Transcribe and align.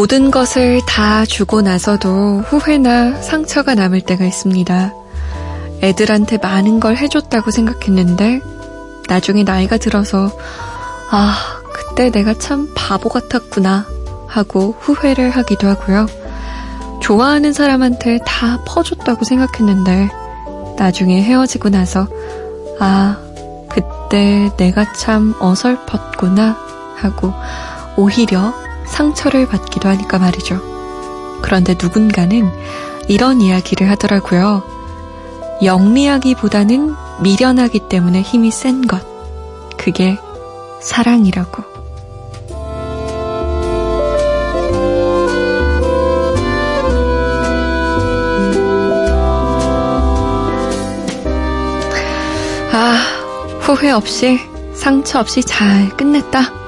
모든 0.00 0.30
것을 0.30 0.80
다 0.86 1.26
주고 1.26 1.60
나서도 1.60 2.40
후회나 2.46 3.20
상처가 3.20 3.74
남을 3.74 4.00
때가 4.00 4.24
있습니다. 4.24 4.94
애들한테 5.82 6.38
많은 6.38 6.80
걸 6.80 6.96
해줬다고 6.96 7.50
생각했는데 7.50 8.40
나중에 9.10 9.42
나이가 9.42 9.76
들어서 9.76 10.32
아, 11.10 11.36
그때 11.74 12.10
내가 12.10 12.32
참 12.32 12.72
바보 12.74 13.10
같았구나 13.10 13.86
하고 14.26 14.74
후회를 14.80 15.28
하기도 15.32 15.68
하고요. 15.68 16.06
좋아하는 17.02 17.52
사람한테 17.52 18.20
다 18.24 18.64
퍼줬다고 18.64 19.26
생각했는데 19.26 20.08
나중에 20.78 21.22
헤어지고 21.22 21.68
나서 21.68 22.08
아, 22.78 23.18
그때 23.68 24.50
내가 24.56 24.94
참 24.94 25.34
어설펐구나 25.38 26.56
하고 26.96 27.34
오히려 27.98 28.54
상처를 28.90 29.46
받기도 29.46 29.88
하니까 29.88 30.18
말이죠. 30.18 30.60
그런데 31.42 31.74
누군가는 31.80 32.50
이런 33.08 33.40
이야기를 33.40 33.88
하더라고요. 33.90 34.62
영리하기보다는 35.62 36.94
미련하기 37.22 37.88
때문에 37.88 38.22
힘이 38.22 38.50
센 38.50 38.86
것. 38.86 39.00
그게 39.76 40.18
사랑이라고. 40.80 41.64
아, 52.72 52.96
후회 53.60 53.90
없이, 53.90 54.38
상처 54.74 55.18
없이 55.18 55.42
잘 55.42 55.88
끝냈다. 55.96 56.59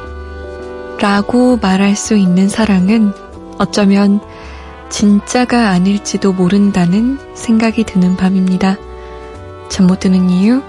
라고 1.02 1.56
말할 1.56 1.96
수 1.96 2.14
있는 2.14 2.48
사랑은 2.48 3.12
어쩌면 3.58 4.20
진짜가 4.88 5.70
아닐지도 5.70 6.32
모른다는 6.32 7.18
생각이 7.34 7.82
드는 7.82 8.16
밤입니다. 8.16 8.76
잠 9.68 9.88
못 9.88 9.98
드는 9.98 10.30
이유? 10.30 10.62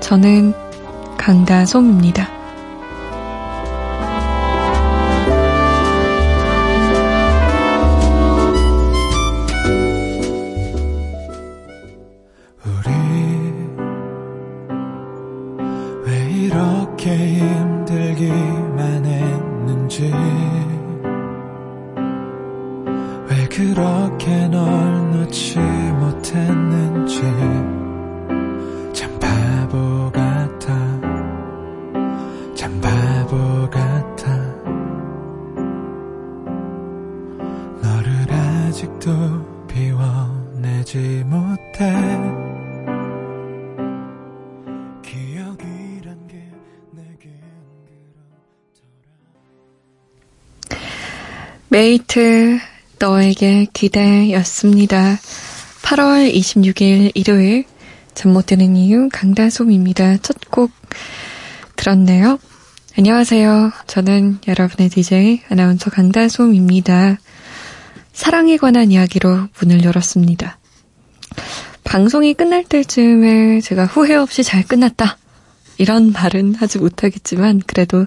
저는 0.00 0.54
강다솜입니다. 1.18 2.33
메이트 51.84 52.60
너에게 52.98 53.66
기대였습니다. 53.74 55.18
8월 55.82 56.32
26일 56.34 57.12
일요일 57.14 57.66
잠 58.14 58.32
못 58.32 58.46
드는 58.46 58.74
이유 58.74 59.10
강다솜입니다. 59.12 60.16
첫 60.22 60.34
곡 60.50 60.70
들었네요. 61.76 62.38
안녕하세요. 62.96 63.72
저는 63.86 64.38
여러분의 64.48 64.88
DJ 64.88 65.42
아나운서 65.50 65.90
강다솜입니다. 65.90 67.18
사랑에 68.14 68.56
관한 68.56 68.90
이야기로 68.90 69.48
문을 69.60 69.84
열었습니다. 69.84 70.58
방송이 71.84 72.32
끝날 72.32 72.64
때쯤에 72.64 73.60
제가 73.60 73.84
후회 73.84 74.14
없이 74.14 74.42
잘 74.42 74.62
끝났다. 74.62 75.18
이런 75.76 76.12
말은 76.12 76.54
하지 76.54 76.78
못하겠지만 76.78 77.60
그래도 77.66 78.06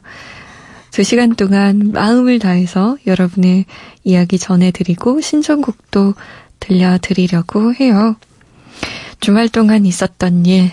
두 0.97 1.03
시간 1.03 1.35
동안 1.35 1.91
마음을 1.93 2.39
다해서 2.39 2.97
여러분의 3.05 3.65
이야기 4.03 4.39
전해드리고 4.39 5.21
신청곡도 5.21 6.15
들려드리려고 6.59 7.75
해요. 7.75 8.15
주말 9.19 9.47
동안 9.47 9.85
있었던 9.85 10.47
일 10.47 10.71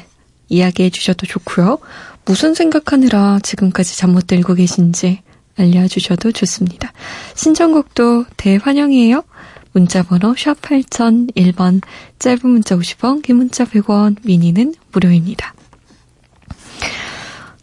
이야기해 0.49 0.89
주셔도 0.89 1.27
좋고요. 1.27 1.79
무슨 2.25 2.55
생각하느라 2.55 3.39
지금까지 3.43 3.99
잠 3.99 4.13
못 4.13 4.27
들고 4.27 4.55
계신지 4.55 5.21
알려주셔도 5.59 6.33
좋습니다. 6.33 6.95
신청곡도 7.35 8.25
대환영이에요. 8.39 9.25
문자번호 9.73 10.35
샵 10.39 10.59
8001번, 10.63 11.83
짧은 12.19 12.49
문자 12.49 12.79
50원, 12.79 13.23
긴 13.23 13.37
문자 13.37 13.67
100원, 13.67 14.17
미니는 14.25 14.75
무료입니다. 14.91 15.53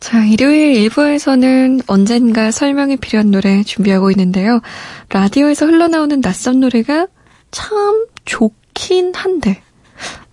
자, 0.01 0.25
일요일 0.25 0.89
1부에서는 0.89 1.84
언젠가 1.85 2.50
설명이 2.50 2.97
필요한 2.97 3.29
노래 3.29 3.62
준비하고 3.62 4.09
있는데요. 4.09 4.59
라디오에서 5.09 5.67
흘러나오는 5.67 6.22
낯선 6.22 6.59
노래가 6.59 7.06
참 7.51 8.07
좋긴 8.25 9.13
한데, 9.13 9.61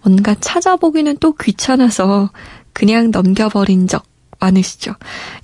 뭔가 0.03 0.35
찾아보기는 0.41 1.19
또 1.21 1.35
귀찮아서 1.35 2.31
그냥 2.73 3.11
넘겨버린 3.11 3.89
적 3.89 4.05
많으시죠? 4.41 4.95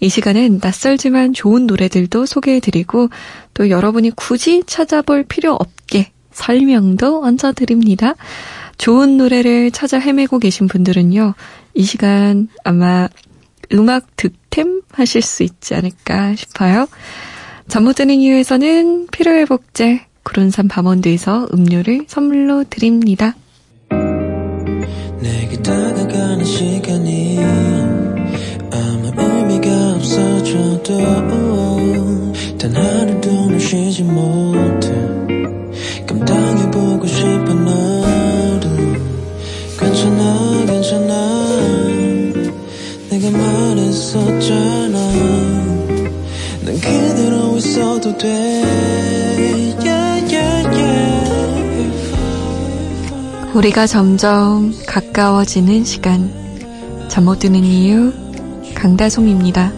이 0.01 0.09
시간은 0.09 0.61
낯설지만 0.63 1.35
좋은 1.35 1.67
노래들도 1.67 2.25
소개해드리고, 2.25 3.11
또 3.53 3.69
여러분이 3.69 4.13
굳이 4.17 4.63
찾아볼 4.67 5.25
필요 5.25 5.53
없게 5.53 6.13
설명도 6.33 7.23
얹어드립니다. 7.23 8.15
좋은 8.79 9.19
노래를 9.19 9.71
찾아 9.71 9.99
헤매고 9.99 10.39
계신 10.39 10.67
분들은요, 10.67 11.35
이 11.75 11.83
시간 11.83 12.49
아마 12.65 13.09
음악 13.75 14.17
득템 14.17 14.83
하실 14.93 15.21
수 15.23 15.43
있지 15.43 15.75
않을까 15.75 16.35
싶어요. 16.37 16.87
잠 17.69 17.85
못 17.85 17.95
드는 17.95 18.15
이유에서는 18.17 19.09
피로회복제 19.11 20.03
구론산 20.23 20.69
밤원드에서 20.69 21.49
음료를 21.53 22.05
선물로 22.07 22.65
드립니다. 22.71 23.35
내게 25.21 25.57
다가가는 25.63 26.45
시간이 26.45 27.39
아무 28.71 29.13
의미가 29.17 29.95
없어져도 29.97 30.99
단 32.59 32.75
하루도 32.77 33.59
쉬지 33.59 34.03
못해 34.03 34.91
감당해보고 36.07 37.07
싶은 37.07 37.65
너를 37.65 39.01
괜찮아 39.79 40.65
괜찮아 40.67 41.34
내가 43.25 43.39
말했었잖아 43.39 44.99
난 46.63 46.75
그대로 46.81 47.57
있어도 47.57 48.17
돼 48.19 48.29
yeah, 49.83 50.35
yeah, 50.35 50.69
yeah. 50.69 51.95
우리가 53.55 53.87
점점 53.87 54.75
가까워지는 54.87 55.85
시간 55.85 56.45
잠 57.09 57.25
못 57.25 57.39
드는 57.39 57.65
이유 57.65 58.13
강다송입니다. 58.75 59.73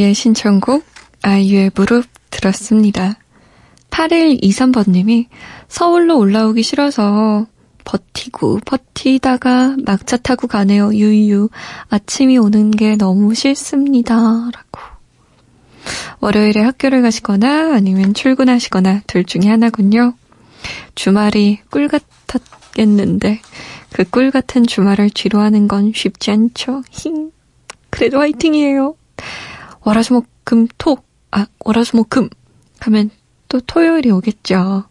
씨의 0.00 0.14
신청곡 0.14 0.84
아이유의 1.22 1.72
무릎 1.74 2.06
들었습니다. 2.30 3.18
8123번님이 3.90 5.26
서울로 5.68 6.18
올라오기 6.18 6.62
싫어서 6.62 7.46
버티고 7.84 8.60
버티다가 8.64 9.76
막차 9.84 10.16
타고 10.16 10.46
가네요. 10.46 10.94
유유. 10.94 11.50
아침이 11.90 12.38
오는 12.38 12.70
게 12.70 12.96
너무 12.96 13.34
싫습니다. 13.34 14.14
라고. 14.16 14.80
월요일에 16.20 16.60
학교를 16.62 17.02
가시거나 17.02 17.74
아니면 17.74 18.14
출근하시거나 18.14 19.02
둘 19.06 19.24
중에 19.24 19.48
하나군요. 19.50 20.14
주말이 20.94 21.58
꿀 21.70 21.88
같았겠는데 21.88 23.40
그 23.92 24.04
꿀 24.04 24.30
같은 24.30 24.66
주말을 24.66 25.10
뒤로 25.10 25.40
하는 25.40 25.68
건 25.68 25.92
쉽지 25.94 26.30
않죠. 26.30 26.82
힝. 26.90 27.32
그래도 27.90 28.18
화이팅이에요. 28.20 28.94
월화수목금 29.82 30.68
토. 30.78 30.98
아, 31.30 31.46
월화수목금 31.64 32.28
하면 32.80 33.10
또 33.48 33.60
토요일이 33.60 34.10
오겠죠. 34.10 34.84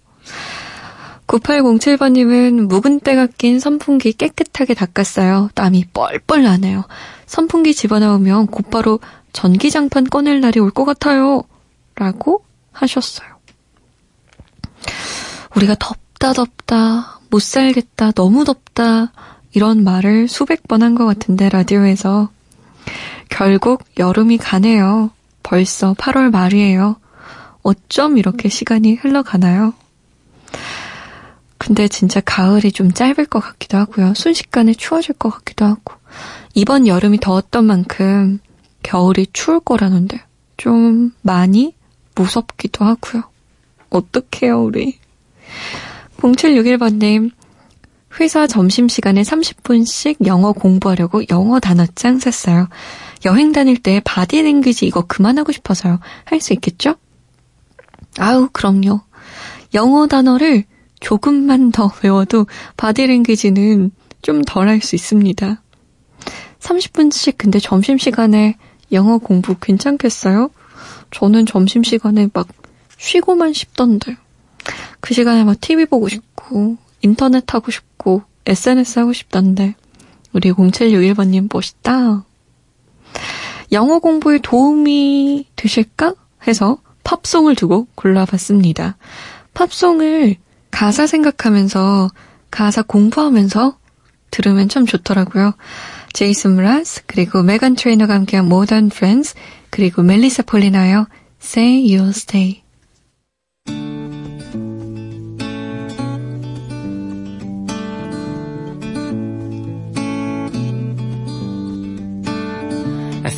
9807번님은 1.27 2.68
묵은 2.68 3.01
때가 3.01 3.27
낀 3.38 3.59
선풍기 3.59 4.13
깨끗하게 4.13 4.74
닦았어요. 4.74 5.50
땀이 5.53 5.86
뻘뻘 5.94 6.44
나네요. 6.44 6.86
선풍기 7.27 7.74
집어넣으면 7.75 8.47
곧바로 8.47 9.00
전기장판 9.33 10.06
꺼낼 10.06 10.41
날이 10.41 10.59
올 10.59 10.71
것 10.71 10.86
같아요. 10.86 11.44
라고 11.95 12.44
하셨어요. 12.71 13.27
우리가 15.56 15.75
덥다 15.80 16.33
덥다 16.33 17.19
못 17.30 17.41
살겠다 17.41 18.12
너무 18.13 18.44
덥다 18.45 19.12
이런 19.53 19.83
말을 19.83 20.27
수백 20.27 20.68
번 20.68 20.81
한 20.81 20.95
것 20.95 21.06
같은데 21.06 21.50
라디오에서 21.50 22.30
결국 23.39 23.86
여름이 23.97 24.38
가네요. 24.38 25.12
벌써 25.44 25.94
8월 25.94 26.30
말이에요. 26.30 26.97
어쩜 27.63 28.18
이렇게 28.18 28.50
시간이 28.50 28.95
흘러가나요? 28.95 29.74
근데 31.57 31.88
진짜 31.88 32.19
가을이 32.19 32.74
좀 32.74 32.91
짧을 32.91 33.27
것 33.27 33.39
같기도 33.39 33.77
하고요. 33.77 34.13
순식간에 34.13 34.74
추워질 34.74 35.15
것 35.15 35.30
같기도 35.30 35.63
하고. 35.63 35.94
이번 36.53 36.86
여름이 36.86 37.21
더웠던 37.21 37.63
만큼 37.63 38.39
겨울이 38.83 39.27
추울 39.31 39.62
거라는데 39.62 40.21
좀 40.57 41.13
많이 41.21 41.74
무섭기도 42.15 42.83
하고요. 42.83 43.24
어떡해요, 43.89 44.63
우리. 44.65 45.00
0761번님, 46.18 47.31
회사 48.19 48.47
점심시간에 48.47 49.21
30분씩 49.21 50.25
영어 50.25 50.51
공부하려고 50.51 51.21
영어 51.30 51.62
단어장 51.62 52.19
샀어요. 52.19 52.68
여행 53.25 53.51
다닐 53.51 53.77
때 53.77 54.01
바디랭귀지 54.04 54.86
이거 54.86 55.01
그만하고 55.01 55.51
싶어서요. 55.51 56.00
할 56.25 56.39
수 56.42 56.54
있겠죠? 56.54 56.95
아우, 58.18 58.50
그럼요. 58.51 59.01
영어 59.74 60.07
단어를 60.07 60.63
조금만 61.00 61.71
더 61.71 61.92
외워도 62.04 62.48
바디랭귀지는 62.77 63.92
좀 64.21 64.42
덜 64.45 64.68
할 64.68 64.81
수 64.81 64.95
있습니다. 64.95 65.62
30분씩 66.60 67.36
근데 67.38 67.60
점심시간에 67.60 68.56
영어 68.92 69.18
공부 69.18 69.56
괜찮겠어요? 69.56 70.50
저는 71.12 71.45
점심시간에 71.45 72.30
막 72.33 72.48
쉬고만 72.98 73.54
싶던데. 73.54 74.18
그 75.00 75.13
시간에 75.13 75.44
막 75.45 75.60
TV 75.62 75.86
보고 75.86 76.10
싶고, 76.10 76.77
인터넷 77.01 77.54
하고 77.54 77.72
싶고, 77.72 78.24
SNS 78.45 79.00
하고 79.00 79.13
싶던데. 79.13 79.75
우리 80.33 80.51
0761번님 80.51 81.50
멋있다. 81.51 82.25
영어 83.71 84.00
공부에 84.00 84.39
도움이 84.39 85.48
되실까? 85.56 86.16
해서 86.48 86.77
팝송을 87.04 87.56
두 87.56 87.68
곡 87.68 87.88
골라봤습니다. 87.95 88.98
팝송을 89.54 90.36
가사 90.71 91.07
생각하면서 91.07 92.10
가사 92.51 92.81
공부하면서 92.81 93.77
들으면 94.31 94.69
참 94.69 94.86
좋더라고요. 94.86 95.54
제이슨 96.13 96.56
므라즈 96.56 97.04
그리고 97.07 97.44
메간 97.44 97.75
트레이너가 97.75 98.13
함께한 98.13 98.48
More 98.48 98.69
Than 98.69 98.90
Friends 98.90 99.34
그리고 99.69 100.01
멜리사 100.04 100.44
폴리나요. 100.44 101.07
Say 101.42 101.88
You'll 101.88 102.10
Stay. 102.10 102.63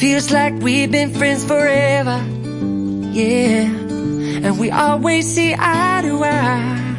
Feels 0.01 0.31
like 0.31 0.56
we've 0.63 0.92
been 0.92 1.13
friends 1.13 1.45
forever. 1.45 2.18
Yeah. 3.13 3.69
And 4.45 4.57
we 4.57 4.71
always 4.71 5.31
see 5.31 5.53
eye 5.53 6.01
to 6.01 6.24
eye. 6.24 6.95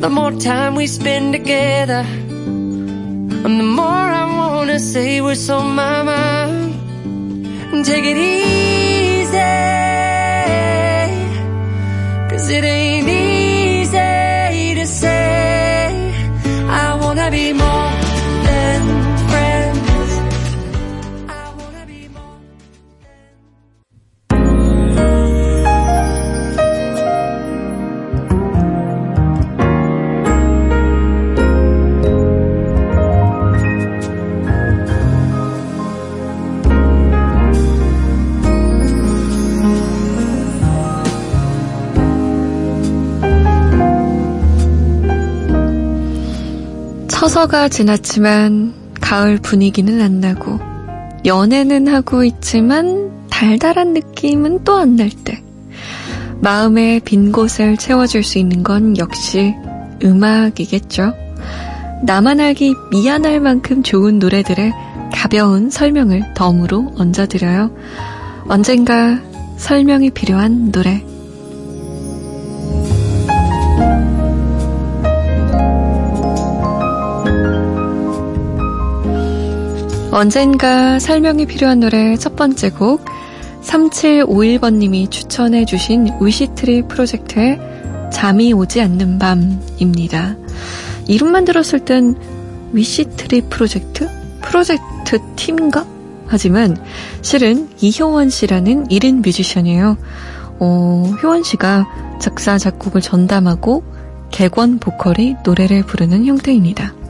The 0.00 0.08
more 0.08 0.32
time 0.32 0.74
we 0.74 0.86
spend 0.86 1.34
together, 1.34 2.04
and 3.44 3.60
the 3.60 3.68
more 3.80 4.06
I 4.22 4.24
wanna 4.38 4.80
say 4.80 5.20
what's 5.20 5.46
on 5.50 5.74
my 5.74 6.02
mind. 6.02 7.84
Take 7.84 8.04
it 8.04 8.16
easy, 8.16 9.36
cause 12.30 12.48
it 12.48 12.64
ain't 12.64 13.08
easy 13.08 13.31
처서가 47.22 47.68
지났지만 47.68 48.74
가을 49.00 49.38
분위기는 49.38 50.00
안 50.00 50.18
나고 50.18 50.58
연애는 51.24 51.86
하고 51.86 52.24
있지만 52.24 53.12
달달한 53.30 53.92
느낌은 53.92 54.64
또 54.64 54.80
안 54.80 54.96
날 54.96 55.08
때. 55.08 55.40
마음의 56.40 56.98
빈 57.04 57.30
곳을 57.30 57.76
채워줄 57.76 58.24
수 58.24 58.40
있는 58.40 58.64
건 58.64 58.98
역시 58.98 59.54
음악이겠죠. 60.02 61.14
나만 62.02 62.40
알기 62.40 62.74
미안할 62.90 63.38
만큼 63.38 63.84
좋은 63.84 64.18
노래들의 64.18 64.72
가벼운 65.14 65.70
설명을 65.70 66.34
덤으로 66.34 66.92
얹어드려요. 66.96 67.70
언젠가 68.48 69.20
설명이 69.58 70.10
필요한 70.10 70.72
노래. 70.72 71.04
언젠가 80.12 80.98
설명이 80.98 81.46
필요한 81.46 81.80
노래 81.80 82.16
첫 82.18 82.36
번째 82.36 82.68
곡 82.68 83.02
3751번님이 83.62 85.10
추천해 85.10 85.64
주신 85.64 86.06
위시트리 86.20 86.82
프로젝트의 86.82 87.58
잠이 88.12 88.52
오지 88.52 88.82
않는 88.82 89.18
밤입니다. 89.18 90.36
이름만 91.08 91.46
들었을 91.46 91.80
땐 91.86 92.14
위시트리 92.72 93.48
프로젝트? 93.48 94.06
프로젝트 94.42 95.18
팀인가? 95.36 95.86
하지만 96.26 96.76
실은 97.22 97.70
이효원 97.80 98.28
씨라는 98.28 98.88
1인 98.88 99.24
뮤지션이에요. 99.24 99.96
어, 100.58 101.10
효원 101.22 101.42
씨가 101.42 102.18
작사, 102.20 102.58
작곡을 102.58 103.00
전담하고 103.00 103.82
객원 104.30 104.78
보컬이 104.78 105.36
노래를 105.42 105.84
부르는 105.84 106.26
형태입니다. 106.26 107.01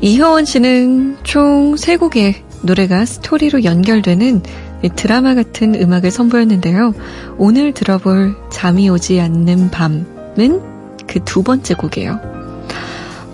이효원 0.00 0.44
씨는 0.44 1.18
총 1.24 1.74
3곡의 1.74 2.42
노래가 2.62 3.04
스토리로 3.04 3.64
연결되는 3.64 4.42
드라마 4.94 5.34
같은 5.34 5.74
음악을 5.74 6.10
선보였는데요. 6.10 6.94
오늘 7.36 7.72
들어볼 7.72 8.36
잠이 8.50 8.88
오지 8.88 9.20
않는 9.20 9.70
밤은 9.70 10.62
그 11.06 11.20
두 11.24 11.42
번째 11.42 11.74
곡이에요. 11.74 12.20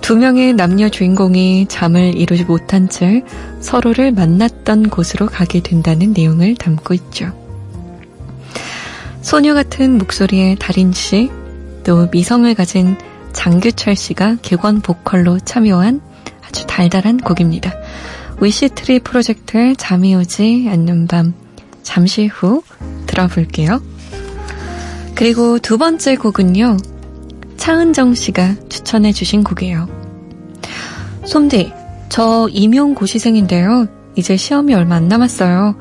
두 0.00 0.16
명의 0.16 0.52
남녀 0.52 0.88
주인공이 0.88 1.66
잠을 1.68 2.14
이루지 2.16 2.44
못한 2.44 2.88
채 2.88 3.22
서로를 3.60 4.12
만났던 4.12 4.90
곳으로 4.90 5.26
가게 5.26 5.60
된다는 5.60 6.12
내용을 6.12 6.54
담고 6.56 6.94
있죠. 6.94 7.32
소녀 9.22 9.54
같은 9.54 9.98
목소리의 9.98 10.56
달인 10.56 10.92
씨, 10.92 11.30
또 11.84 12.08
미성을 12.12 12.54
가진 12.54 12.96
장규철 13.32 13.96
씨가 13.96 14.36
객원 14.42 14.80
보컬로 14.80 15.40
참여한 15.40 16.00
아주 16.54 16.68
달달한 16.68 17.16
곡입니다. 17.16 17.72
위시트리 18.40 19.00
프로젝트의 19.00 19.74
잠이 19.74 20.14
오지 20.14 20.68
않는 20.70 21.08
밤 21.08 21.34
잠시 21.82 22.28
후 22.28 22.62
들어볼게요. 23.06 23.82
그리고 25.16 25.58
두 25.58 25.78
번째 25.78 26.14
곡은요. 26.14 26.76
차은정 27.56 28.14
씨가 28.14 28.54
추천해 28.68 29.10
주신 29.10 29.42
곡이에요. 29.42 29.88
솜디, 31.24 31.72
저 32.08 32.48
임용고시생인데요. 32.52 33.88
이제 34.14 34.36
시험이 34.36 34.74
얼마 34.74 34.94
안 34.94 35.08
남았어요. 35.08 35.74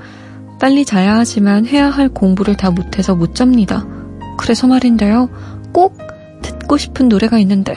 빨리 0.59 0.85
자야 0.85 1.17
하지만 1.17 1.67
해야 1.67 1.91
할 1.91 2.09
공부를 2.09 2.57
다 2.57 2.71
못해서 2.71 3.13
못 3.13 3.35
잡니다. 3.35 3.85
그래서 4.39 4.65
말인데요. 4.65 5.29
꼭 5.71 5.99
듣고 6.41 6.77
싶은 6.77 7.09
노래가 7.09 7.37
있는데 7.37 7.75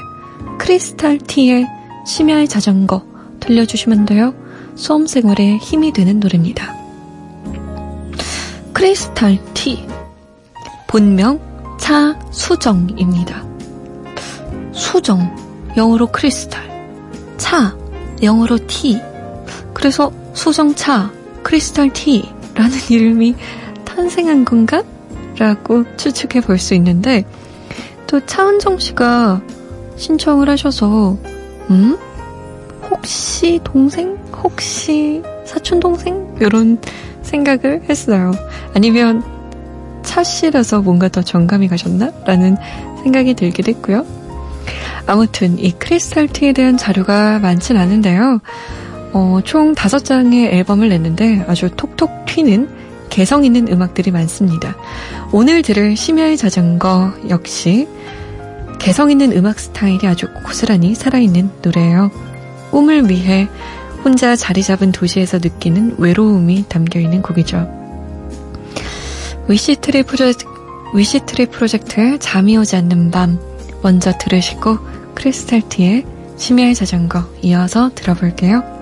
크리스탈 0.59 1.19
티의 1.19 1.75
심야의 2.06 2.48
자전거 2.48 3.04
들려주시면 3.40 4.06
돼요. 4.06 4.34
수험생활에 4.76 5.56
힘이 5.56 5.92
되는 5.92 6.20
노래입니다. 6.20 6.75
크리스탈 8.72 9.38
티 9.54 9.86
본명 10.86 11.40
차수정입니다. 11.78 13.44
수정 14.72 15.34
영어로 15.76 16.06
크리스탈 16.08 16.64
차 17.36 17.76
영어로 18.22 18.58
티 18.66 19.00
그래서 19.75 20.12
수정차 20.32 21.10
크리스탈 21.42 21.92
티라는 21.92 22.78
이름이 22.88 23.34
탄생한 23.84 24.44
건가? 24.44 24.82
라고 25.38 25.84
추측해 25.96 26.40
볼 26.40 26.58
수 26.58 26.75
있는데 26.75 27.25
또 28.06 28.25
차은정 28.25 28.78
씨가 28.78 29.42
신청을 29.96 30.48
하셔서 30.48 31.18
음? 31.70 31.96
혹시 32.90 33.61
동생? 33.64 34.16
혹시 34.42 35.23
사촌 35.44 35.80
동생? 35.80 36.37
이런 36.40 36.78
생각을 37.23 37.82
했어요. 37.88 38.32
아니면 38.75 39.23
차 40.02 40.23
씨라서 40.23 40.82
뭔가 40.82 41.08
더 41.08 41.23
정감이 41.23 41.68
가셨나? 41.68 42.12
라는 42.25 42.56
생각이 43.02 43.35
들기도 43.35 43.73
했고요. 43.73 44.06
아무튼 45.06 45.58
이 45.58 45.73
크리스탈 45.73 46.28
티에 46.28 46.52
대한 46.52 46.76
자료가 46.76 47.38
많진 47.38 47.76
않은데요. 47.76 48.40
어, 49.12 49.40
총 49.44 49.75
다섯 49.75 50.04
장의 50.04 50.52
앨범을 50.52 50.88
냈는데 50.88 51.44
아주 51.49 51.70
톡톡 51.70 52.26
튀는 52.26 52.68
개성 53.08 53.44
있는 53.44 53.68
음악들이 53.68 54.11
많습니다. 54.11 54.76
오늘 55.32 55.62
들을 55.62 55.96
심야의 55.96 56.37
자전거 56.37 57.12
역시 57.30 57.88
개성 58.78 59.11
있는 59.11 59.33
음악 59.33 59.59
스타일이 59.59 60.06
아주 60.06 60.26
고스란히 60.45 60.95
살아있는 60.95 61.50
노래예요. 61.62 62.11
꿈을 62.71 63.09
위해 63.09 63.49
혼자 64.04 64.37
자리 64.37 64.62
잡은 64.62 64.92
도시에서 64.92 65.38
느끼는 65.38 65.97
외로움이 65.99 66.66
담겨 66.68 67.00
있는 67.00 67.23
곡이죠. 67.23 67.68
위시트리 69.49 70.02
프로젝트, 70.04 70.47
프로젝트의 71.50 72.18
잠이 72.18 72.56
오지 72.56 72.76
않는 72.76 73.11
밤 73.11 73.38
먼저 73.83 74.12
들으시고 74.18 74.78
크리스탈티의 75.14 76.04
심야의 76.37 76.75
자전거 76.75 77.25
이어서 77.42 77.90
들어볼게요. 77.95 78.75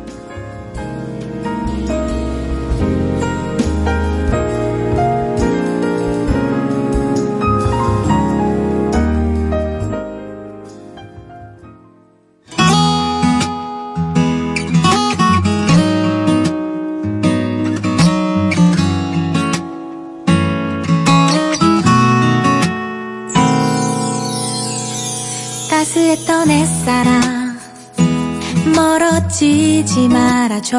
말아줘. 30.45 30.77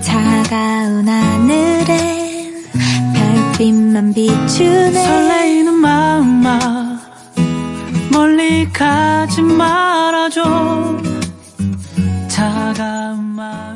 차가운 0.00 1.06
하늘엔 1.06 2.64
별빛만 3.14 4.14
비추네. 4.14 4.92
설레이는 4.92 5.74
마음아 5.74 6.98
멀리 8.10 8.66
가지 8.72 9.42
말아줘. 9.42 10.42
차가운 12.28 13.22
마 13.36 13.71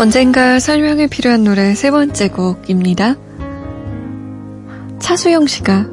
언젠가 0.00 0.58
설명이 0.58 1.08
필요한 1.08 1.44
노래 1.44 1.74
세 1.74 1.90
번째 1.90 2.28
곡입니다. 2.28 3.16
차수영 4.98 5.46
씨가 5.46 5.88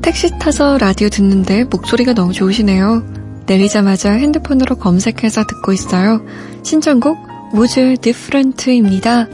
택시 0.00 0.30
타서 0.38 0.78
라디오 0.78 1.10
듣는데 1.10 1.64
목소리가 1.64 2.14
너무 2.14 2.32
좋으시네요. 2.32 3.04
내리자마자 3.44 4.12
핸드폰으로 4.12 4.76
검색해서 4.76 5.44
듣고 5.46 5.74
있어요. 5.74 6.24
신청곡 6.62 7.18
우즈 7.52 7.96
디프런트입니다. 8.00 9.28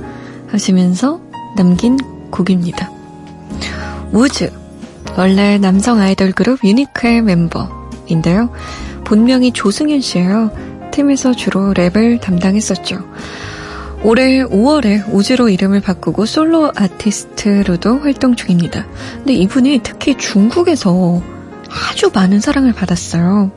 하시면서 0.48 1.20
남긴 1.56 1.98
곡입니다. 2.32 2.90
우즈 4.10 4.52
원래 5.16 5.56
남성 5.58 6.00
아이돌 6.00 6.32
그룹 6.32 6.64
유니크의 6.64 7.22
멤버인데요. 7.22 8.52
본명이 9.04 9.52
조승현 9.52 10.00
씨예요. 10.00 10.50
팀에서 10.90 11.32
주로 11.32 11.72
랩을 11.74 12.20
담당했었죠. 12.20 13.06
올해 14.02 14.44
5월에 14.44 15.12
우즈로 15.12 15.48
이름을 15.48 15.80
바꾸고 15.80 16.24
솔로 16.24 16.72
아티스트로도 16.74 17.98
활동 17.98 18.36
중입니다. 18.36 18.86
근데 19.16 19.34
이분이 19.34 19.80
특히 19.82 20.16
중국에서 20.16 21.20
아주 21.68 22.10
많은 22.14 22.40
사랑을 22.40 22.72
받았어요. 22.72 23.50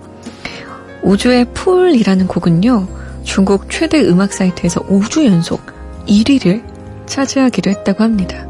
우주의 1.03 1.45
풀이라는 1.45 2.27
곡은요, 2.27 2.87
중국 3.23 3.69
최대 3.69 4.01
음악 4.01 4.33
사이트에서 4.33 4.81
5주 4.81 5.25
연속 5.25 5.61
1위를 6.07 6.63
차지하기도 7.05 7.69
했다고 7.69 8.03
합니다. 8.03 8.47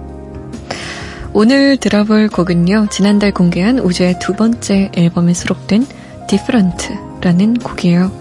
오늘 1.34 1.78
들어볼 1.78 2.30
곡은요, 2.30 2.88
지난달 2.90 3.32
공개한 3.32 3.80
우주의 3.80 4.18
두 4.20 4.34
번째 4.34 4.92
앨범에 4.96 5.34
수록된 5.34 5.86
Different라는 6.28 7.56
곡이에요. 7.56 8.12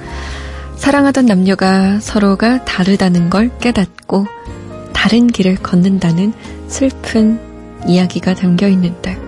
사랑하던 0.81 1.27
남녀가 1.27 2.01
서로가 2.01 2.65
다르다는 2.65 3.29
걸 3.29 3.51
깨닫고 3.59 4.27
다른 4.95 5.27
길을 5.27 5.57
걷는다는 5.57 6.33
슬픈 6.69 7.39
이야기가 7.87 8.35
담겨 8.35 8.67
있는데 8.69 9.19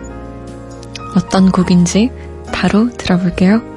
어떤 1.15 1.53
곡인지 1.53 2.11
바로 2.55 2.91
들어볼게요. 2.97 3.72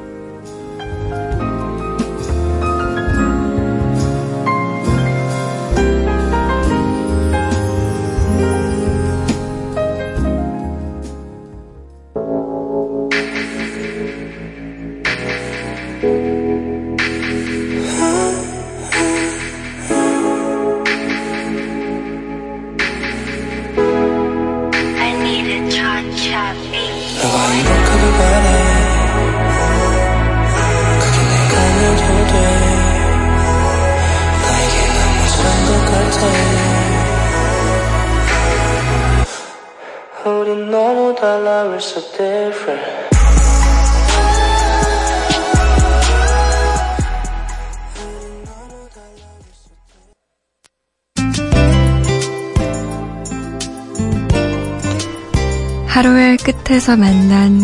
끝에서 56.85 56.97
만난 56.97 57.61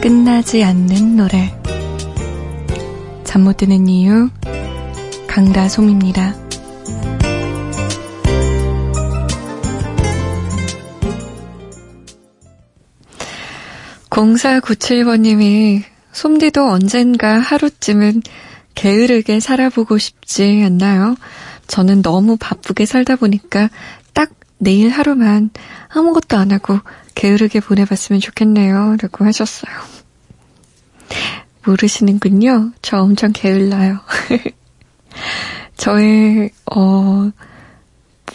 끝나지 0.00 0.64
않는 0.64 1.16
노래. 1.16 1.54
잠 3.22 3.42
못 3.42 3.58
드는 3.58 3.88
이유, 3.88 4.30
강다솜입니다. 5.26 6.34
0497번님이 14.08 15.82
솜디도 16.12 16.66
언젠가 16.66 17.38
하루쯤은 17.38 18.22
게으르게 18.74 19.40
살아보고 19.40 19.98
싶지 19.98 20.62
않나요? 20.64 21.16
저는 21.66 22.00
너무 22.00 22.38
바쁘게 22.38 22.86
살다 22.86 23.16
보니까 23.16 23.68
딱 24.14 24.30
내일 24.64 24.88
하루만 24.88 25.50
아무것도 25.88 26.38
안 26.38 26.50
하고 26.50 26.78
게으르게 27.14 27.60
보내봤으면 27.60 28.20
좋겠네요. 28.20 28.96
라고 29.00 29.26
하셨어요. 29.26 29.72
모르시는군요. 31.66 32.72
저 32.80 32.98
엄청 32.98 33.32
게을러요. 33.32 34.00
저의, 35.76 36.50
어, 36.74 37.30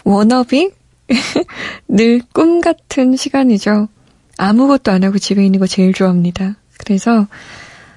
워너비? 0.04 0.70
늘 1.88 2.20
꿈 2.32 2.60
같은 2.60 3.16
시간이죠. 3.16 3.88
아무것도 4.38 4.92
안 4.92 5.02
하고 5.02 5.18
집에 5.18 5.44
있는 5.44 5.58
거 5.58 5.66
제일 5.66 5.92
좋아합니다. 5.92 6.54
그래서 6.78 7.26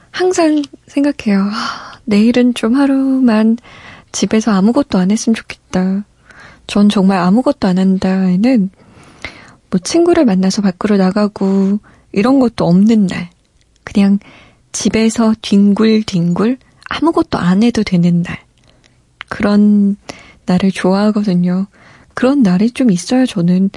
항상 0.09 0.63
생각해요. 0.87 1.49
아, 1.51 1.99
내일은 2.05 2.55
좀 2.55 2.75
하루만 2.75 3.57
집에서 4.11 4.51
아무것도 4.51 4.97
안 4.97 5.11
했으면 5.11 5.35
좋겠다. 5.35 6.03
전 6.67 6.89
정말 6.89 7.19
아무것도 7.19 7.67
안 7.67 7.77
한다에는 7.77 8.69
뭐 9.69 9.79
친구를 9.79 10.25
만나서 10.25 10.61
밖으로 10.61 10.97
나가고 10.97 11.79
이런 12.11 12.39
것도 12.39 12.65
없는 12.65 13.07
날. 13.07 13.29
그냥 13.83 14.19
집에서 14.71 15.33
뒹굴뒹굴 15.41 16.57
아무것도 16.89 17.37
안 17.37 17.63
해도 17.63 17.83
되는 17.83 18.23
날. 18.23 18.39
그런 19.29 19.97
날을 20.45 20.71
좋아하거든요. 20.71 21.67
그런 22.13 22.43
날이 22.43 22.71
좀 22.71 22.91
있어야 22.91 23.25
저는 23.25 23.69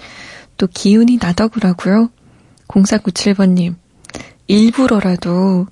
또 0.56 0.66
기운이 0.66 1.18
나더구라고요. 1.20 2.10
0497번님, 2.68 3.74
일부러라도 4.48 5.66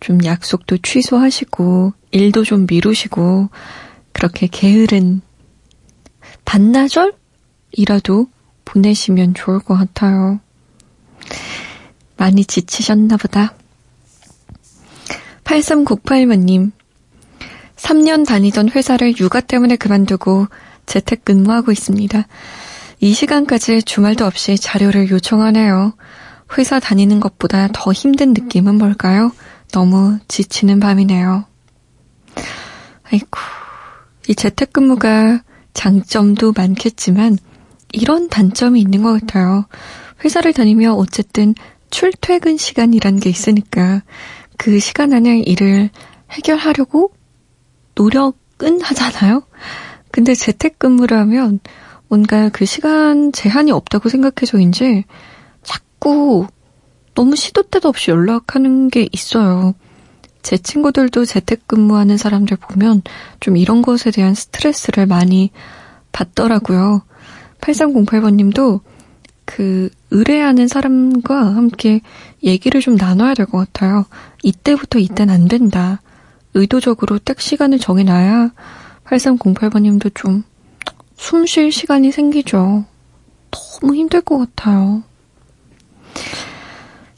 좀 0.00 0.24
약속도 0.24 0.78
취소하시고, 0.78 1.92
일도 2.10 2.44
좀 2.44 2.66
미루시고, 2.68 3.50
그렇게 4.12 4.46
게으른 4.46 5.20
반나절이라도 6.48 8.26
보내시면 8.64 9.34
좋을 9.34 9.58
것 9.58 9.76
같아요. 9.76 10.40
많이 12.16 12.42
지치셨나 12.46 13.18
보다. 13.18 13.52
8398번님, 15.44 16.72
3년 17.76 18.26
다니던 18.26 18.70
회사를 18.70 19.18
육아 19.18 19.40
때문에 19.40 19.76
그만두고 19.76 20.46
재택 20.86 21.26
근무하고 21.26 21.70
있습니다. 21.70 22.26
이 23.00 23.12
시간까지 23.12 23.82
주말도 23.82 24.24
없이 24.24 24.56
자료를 24.56 25.10
요청하네요. 25.10 25.92
회사 26.56 26.80
다니는 26.80 27.20
것보다 27.20 27.68
더 27.74 27.92
힘든 27.92 28.32
느낌은 28.32 28.76
뭘까요? 28.76 29.32
너무 29.72 30.18
지치는 30.28 30.80
밤이네요. 30.80 31.44
아이고, 33.12 33.38
이 34.28 34.34
재택근무가 34.34 35.42
장점도 35.74 36.52
많겠지만 36.56 37.38
이런 37.92 38.28
단점이 38.28 38.80
있는 38.80 39.02
것 39.02 39.20
같아요. 39.20 39.66
회사를 40.24 40.52
다니며 40.52 40.94
어쨌든 40.94 41.54
출퇴근 41.90 42.56
시간이란 42.56 43.20
게 43.20 43.30
있으니까 43.30 44.02
그 44.56 44.78
시간 44.78 45.12
안에 45.12 45.40
일을 45.40 45.90
해결하려고 46.30 47.12
노력은 47.94 48.80
하잖아요. 48.82 49.44
근데 50.10 50.34
재택근무를 50.34 51.16
하면 51.18 51.60
뭔가 52.08 52.48
그 52.48 52.64
시간 52.64 53.32
제한이 53.32 53.70
없다고 53.70 54.08
생각해서인지 54.08 55.04
자꾸 55.62 56.46
너무 57.14 57.36
시도 57.36 57.62
때도 57.62 57.88
없이 57.88 58.10
연락하는 58.10 58.88
게 58.88 59.08
있어요. 59.12 59.74
제 60.48 60.56
친구들도 60.56 61.26
재택근무하는 61.26 62.16
사람들 62.16 62.56
보면 62.56 63.02
좀 63.38 63.58
이런 63.58 63.82
것에 63.82 64.10
대한 64.10 64.32
스트레스를 64.32 65.04
많이 65.04 65.50
받더라고요. 66.10 67.02
8308번 67.60 68.36
님도 68.36 68.80
그 69.44 69.90
의뢰하는 70.10 70.66
사람과 70.66 71.54
함께 71.54 72.00
얘기를 72.42 72.80
좀 72.80 72.96
나눠야 72.96 73.34
될 73.34 73.44
것 73.44 73.58
같아요. 73.58 74.06
이때부터 74.42 74.98
이때는 74.98 75.34
안 75.34 75.48
된다. 75.48 76.00
의도적으로 76.54 77.18
딱 77.18 77.42
시간을 77.42 77.78
정해놔야 77.78 78.50
8308번 79.04 79.82
님도 79.82 80.08
좀 80.14 80.44
숨 81.18 81.44
쉴 81.44 81.70
시간이 81.70 82.10
생기죠. 82.10 82.86
너무 83.50 83.94
힘들 83.94 84.22
것 84.22 84.38
같아요. 84.38 85.02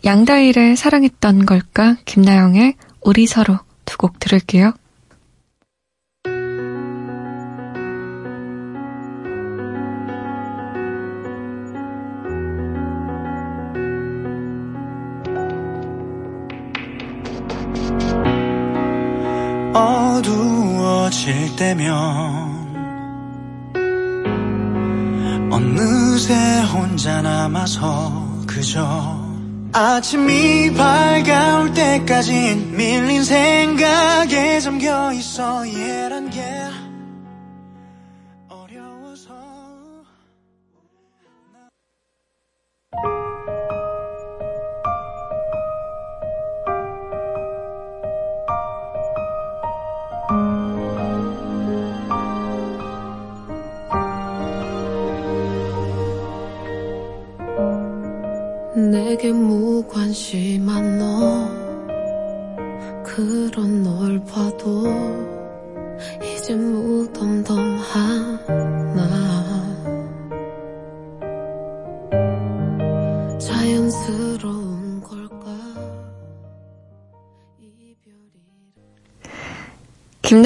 양다일의 0.05 0.75
사랑했던 0.75 1.47
걸까? 1.47 1.97
김나영의 2.07 2.75
우리 3.03 3.27
서로 3.27 3.59
두 3.85 3.97
곡 3.99 4.19
들을게요. 4.19 4.73
어두워질 20.21 21.57
때면 21.57 21.91
어느새 25.53 26.35
혼자 26.73 27.23
남아서 27.23 28.45
그저 28.47 29.20
아침이 29.73 30.73
밝아올 30.75 31.73
때까진 31.73 32.77
밀린 32.77 33.23
생각에 33.23 34.59
잠겨 34.59 35.13
있어. 35.13 35.65
얘란 35.69 36.29
게 36.31 36.41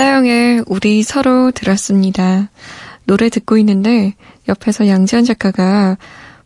김나영의 0.04 0.64
우리 0.66 1.02
서로 1.02 1.50
들었습니다. 1.50 2.50
노래 3.06 3.30
듣고 3.30 3.56
있는데 3.56 4.14
옆에서 4.48 4.86
양지현 4.86 5.24
작가가 5.24 5.96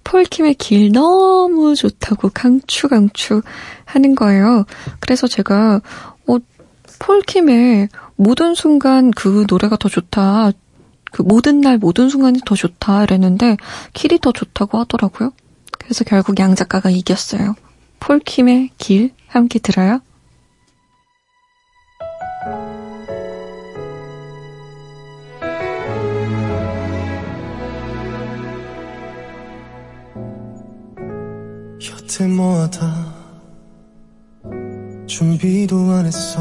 폴킴의 0.04 0.54
길 0.54 0.92
너무 0.92 1.74
좋다고 1.74 2.30
강추 2.32 2.86
강추 2.86 3.42
하는 3.84 4.14
거예요. 4.14 4.64
그래서 5.00 5.26
제가 5.26 5.80
어 6.28 6.38
폴킴의 7.00 7.88
모든 8.14 8.54
순간 8.54 9.10
그 9.10 9.44
노래가 9.50 9.76
더 9.76 9.88
좋다. 9.88 10.52
그 11.10 11.22
모든 11.22 11.60
날 11.60 11.78
모든 11.78 12.08
순간이 12.08 12.38
더 12.46 12.54
좋다 12.54 13.02
이랬는데 13.02 13.56
길이 13.92 14.20
더 14.20 14.30
좋다고 14.30 14.78
하더라고요. 14.78 15.32
그래서 15.80 16.04
결국 16.04 16.38
양 16.38 16.54
작가가 16.54 16.90
이겼어요. 16.90 17.56
폴킴의 17.98 18.70
길 18.78 19.10
함께 19.26 19.58
들어요. 19.58 20.00
못해 32.08 32.26
뭐하다 32.26 33.04
준비도 35.06 35.90
안 35.90 36.06
했어. 36.06 36.40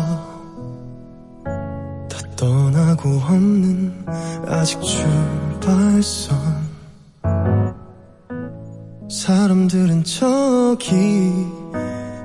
다 2.10 2.18
떠나고 2.38 3.10
없는 3.10 4.06
아직 4.48 4.80
출발선. 4.82 6.38
사람들은 9.10 10.06
저기 10.06 11.32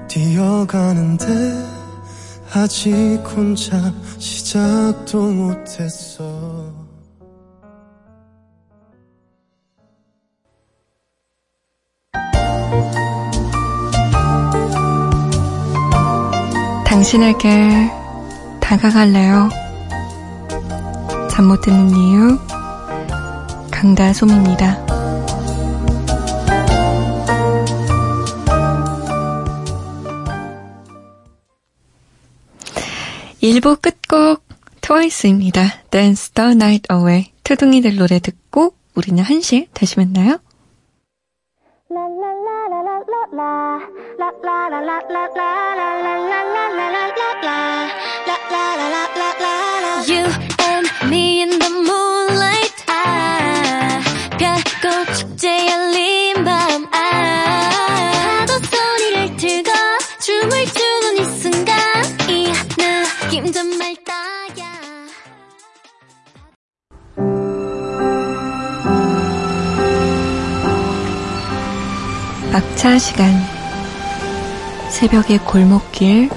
뛰어가는데 0.06 1.26
아직 2.54 3.18
혼자 3.26 3.92
시작도 4.18 5.20
못했어 5.20 6.41
당신에게 17.02 17.90
다가갈래요. 18.60 19.48
잠 21.28 21.48
못 21.48 21.60
드는 21.60 21.90
이유 21.90 22.38
강다솜입니다. 23.72 24.86
1부 33.42 33.82
끝곡 33.82 34.44
트와이스입니다. 34.80 35.82
Dance 35.90 36.32
the 36.34 36.52
Night 36.52 36.86
Away. 36.94 37.32
투둥이들 37.42 37.96
노래 37.96 38.20
듣고 38.20 38.74
우리는 38.94 39.24
1시에 39.24 39.66
다시 39.74 39.98
만나요. 39.98 40.38
You 50.08 50.26
and 50.58 50.90
me 51.08 51.42
in 51.42 51.50
the 51.58 51.70
moonlight 51.70 52.84
아 52.88 54.00
별꽃 54.36 55.14
축제 55.16 55.68
열린 55.68 56.44
밤 56.44 56.86
아, 56.92 57.70
파도 58.40 58.52
소리를 58.58 59.36
들고 59.36 59.70
춤을 60.20 60.50
추는 60.66 61.16
이 61.18 61.24
순간 61.38 61.78
이 62.28 62.52
느낌 62.76 63.52
정말 63.52 63.94
막차 72.52 72.98
시간. 72.98 73.32
새벽의 74.90 75.38
골목길. 75.38 76.28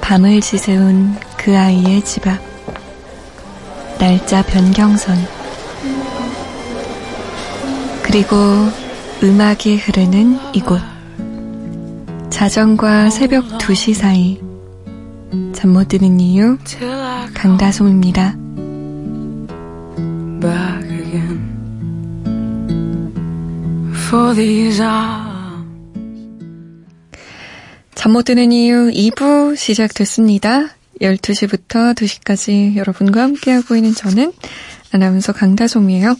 밤을 0.00 0.40
지새운 0.40 1.14
그 1.36 1.56
아이의 1.56 2.02
집 2.02 2.26
앞. 2.26 2.40
날짜 4.00 4.42
변경선. 4.42 5.16
그리고 8.02 8.36
음악이 9.22 9.76
흐르는 9.76 10.38
이곳. 10.52 10.80
자정과 12.30 13.10
새벽 13.10 13.58
2시 13.58 13.94
사이. 13.94 14.40
잠 15.52 15.72
못 15.72 15.88
드는 15.88 16.18
이유 16.18 16.56
강다솜입니다. 17.34 18.37
잠못 27.94 28.24
드는 28.24 28.52
이유 28.52 28.90
2부 28.90 29.54
시작됐습니다. 29.54 30.68
12시부터 31.02 31.94
2시까지 31.94 32.76
여러분과 32.76 33.20
함께하고 33.20 33.76
있는 33.76 33.92
저는 33.92 34.32
아나운서 34.92 35.34
강다솜이에요. 35.34 36.16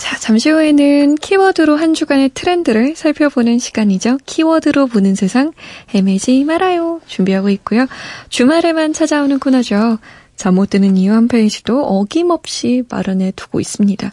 자, 0.00 0.18
잠시 0.18 0.50
후에는 0.50 1.14
키워드로 1.14 1.76
한 1.76 1.94
주간의 1.94 2.32
트렌드를 2.34 2.96
살펴보는 2.96 3.60
시간이죠. 3.60 4.18
키워드로 4.26 4.88
보는 4.88 5.14
세상 5.14 5.52
헤매지 5.94 6.42
말아요. 6.42 7.00
준비하고 7.06 7.48
있고요. 7.50 7.86
주말에만 8.28 8.92
찾아오는 8.92 9.38
코너죠. 9.38 9.98
잠 10.34 10.56
못 10.56 10.70
드는 10.70 10.96
이유 10.96 11.12
한 11.12 11.28
페이지도 11.28 11.86
어김없이 11.86 12.82
마련해 12.90 13.34
두고 13.36 13.60
있습니다. 13.60 14.12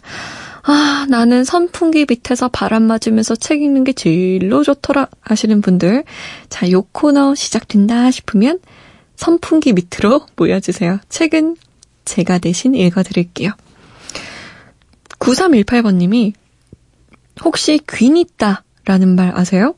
아, 0.64 1.06
나는 1.08 1.44
선풍기 1.44 2.06
밑에서 2.08 2.48
바람 2.48 2.84
맞으면서 2.84 3.34
책 3.34 3.62
읽는 3.62 3.84
게 3.84 3.92
제일로 3.92 4.62
좋더라 4.62 5.08
하시는 5.20 5.60
분들. 5.60 6.04
자, 6.48 6.70
요 6.70 6.82
코너 6.92 7.34
시작된다 7.34 8.10
싶으면 8.10 8.60
선풍기 9.16 9.72
밑으로 9.72 10.26
모여주세요. 10.36 10.98
책은 11.08 11.56
제가 12.04 12.38
대신 12.38 12.74
읽어드릴게요. 12.74 13.50
9318번님이 15.18 16.32
혹시 17.44 17.80
귀 17.92 18.06
있다 18.20 18.64
라는 18.84 19.14
말 19.14 19.36
아세요? 19.36 19.74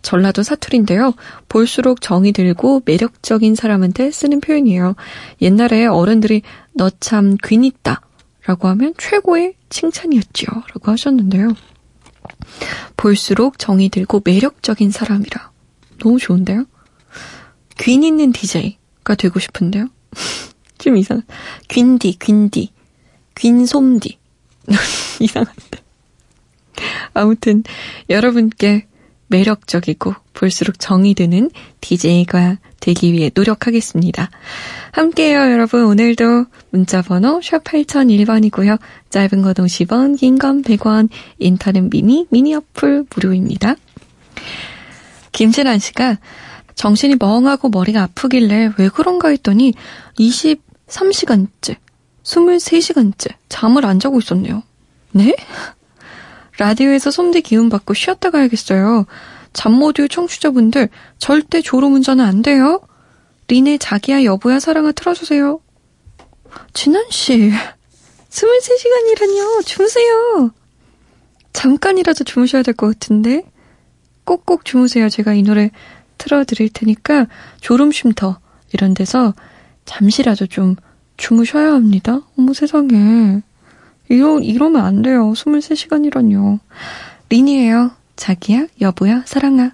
전라도 0.00 0.42
사투리인데요. 0.42 1.12
볼수록 1.48 2.00
정이 2.00 2.32
들고 2.32 2.82
매력적인 2.86 3.54
사람한테 3.54 4.10
쓰는 4.10 4.40
표현이에요. 4.40 4.96
옛날에 5.42 5.86
어른들이 5.86 6.42
너 6.74 6.88
참 7.00 7.36
귀 7.36 7.56
있다 7.56 8.00
라고 8.46 8.68
하면 8.68 8.94
최고의 8.96 9.54
칭찬이었지요. 9.68 10.48
라고 10.48 10.92
하셨는데요. 10.92 11.54
볼수록 12.96 13.58
정이 13.58 13.88
들고 13.88 14.22
매력적인 14.24 14.90
사람이라. 14.90 15.50
너무 15.98 16.18
좋은데요? 16.18 16.64
귀 17.78 17.94
있는 17.94 18.32
DJ가 18.32 19.16
되고 19.16 19.38
싶은데요? 19.40 19.88
좀 20.78 20.96
이상, 20.96 21.22
귄디, 21.68 22.18
귄디, 22.18 22.70
귄솜디. 23.34 24.18
이상한데. 25.20 25.78
아무튼, 27.14 27.64
여러분께 28.08 28.86
매력적이고 29.28 30.14
볼수록 30.32 30.78
정이 30.78 31.14
드는 31.14 31.50
DJ가 31.80 32.58
되기 32.80 33.12
위해 33.12 33.30
노력하겠습니다. 33.34 34.30
함께해요, 34.92 35.50
여러분. 35.52 35.84
오늘도 35.84 36.46
문자번호 36.70 37.40
샵 37.42 37.64
8001번이고요. 37.64 38.78
짧은 39.10 39.42
건 39.42 39.54
50원, 39.54 40.18
긴 40.18 40.38
건 40.38 40.62
100원, 40.62 41.08
인터넷 41.38 41.80
미니, 41.80 42.26
미니 42.30 42.54
어플 42.54 43.06
무료입니다. 43.14 43.74
김진환 45.32 45.78
씨가 45.78 46.18
정신이 46.74 47.16
멍하고 47.18 47.68
머리가 47.70 48.02
아프길래 48.02 48.70
왜 48.78 48.88
그런가 48.88 49.28
했더니 49.28 49.74
23시간째, 50.18 51.76
23시간째 52.22 53.34
잠을 53.48 53.86
안 53.86 53.98
자고 53.98 54.18
있었네요. 54.18 54.62
네? 55.12 55.34
라디오에서 56.58 57.10
솜디 57.10 57.42
기운 57.42 57.68
받고 57.68 57.94
쉬었다 57.94 58.30
가야겠어요. 58.30 59.06
잠모듀 59.52 60.08
청취자분들 60.08 60.88
절대 61.18 61.60
졸음운전은 61.62 62.24
안 62.24 62.42
돼요. 62.42 62.80
린의 63.48 63.78
자기야 63.78 64.24
여보야 64.24 64.58
사랑아 64.58 64.92
틀어주세요. 64.92 65.60
진환씨 66.74 67.52
23시간이라뇨 68.30 69.64
주무세요. 69.64 70.50
잠깐이라도 71.52 72.24
주무셔야 72.24 72.62
될 72.62 72.74
것 72.74 72.88
같은데 72.88 73.42
꼭꼭 74.24 74.64
주무세요. 74.64 75.08
제가 75.08 75.34
이 75.34 75.42
노래 75.42 75.70
틀어드릴 76.18 76.70
테니까 76.70 77.26
졸음쉼터 77.60 78.40
이런 78.72 78.94
데서 78.94 79.34
잠시라도 79.84 80.46
좀 80.46 80.74
주무셔야 81.16 81.72
합니다. 81.72 82.20
어머 82.36 82.52
세상에 82.52 83.42
이러, 84.08 84.40
이러면 84.40 84.84
안 84.84 85.02
돼요. 85.02 85.32
23시간이라뇨. 85.32 86.58
린이에요. 87.28 87.90
자기야, 88.16 88.66
여보야, 88.80 89.22
사랑아. 89.26 89.72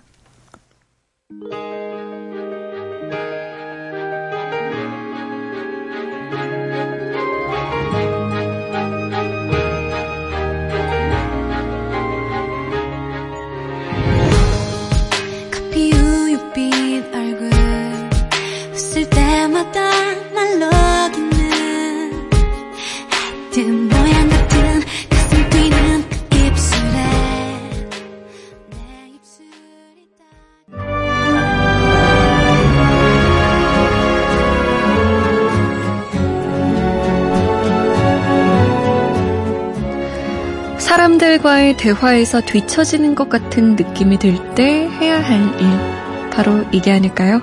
사람들과의 41.32 41.76
대화에서 41.78 42.40
뒤처지는 42.42 43.14
것 43.14 43.28
같은 43.30 43.76
느낌이 43.76 44.18
들 44.18 44.36
때 44.54 44.86
해야 45.00 45.18
할 45.22 45.40
일. 45.40 46.30
바로 46.30 46.64
이게 46.72 46.92
아닐까요? 46.92 47.40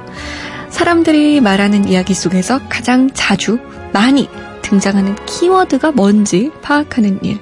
사람들이 0.69 1.41
말하는 1.41 1.87
이야기 1.87 2.13
속에서 2.13 2.59
가장 2.69 3.09
자주, 3.13 3.57
많이 3.91 4.29
등장하는 4.61 5.15
키워드가 5.25 5.93
뭔지 5.93 6.51
파악하는 6.61 7.23
일. 7.23 7.39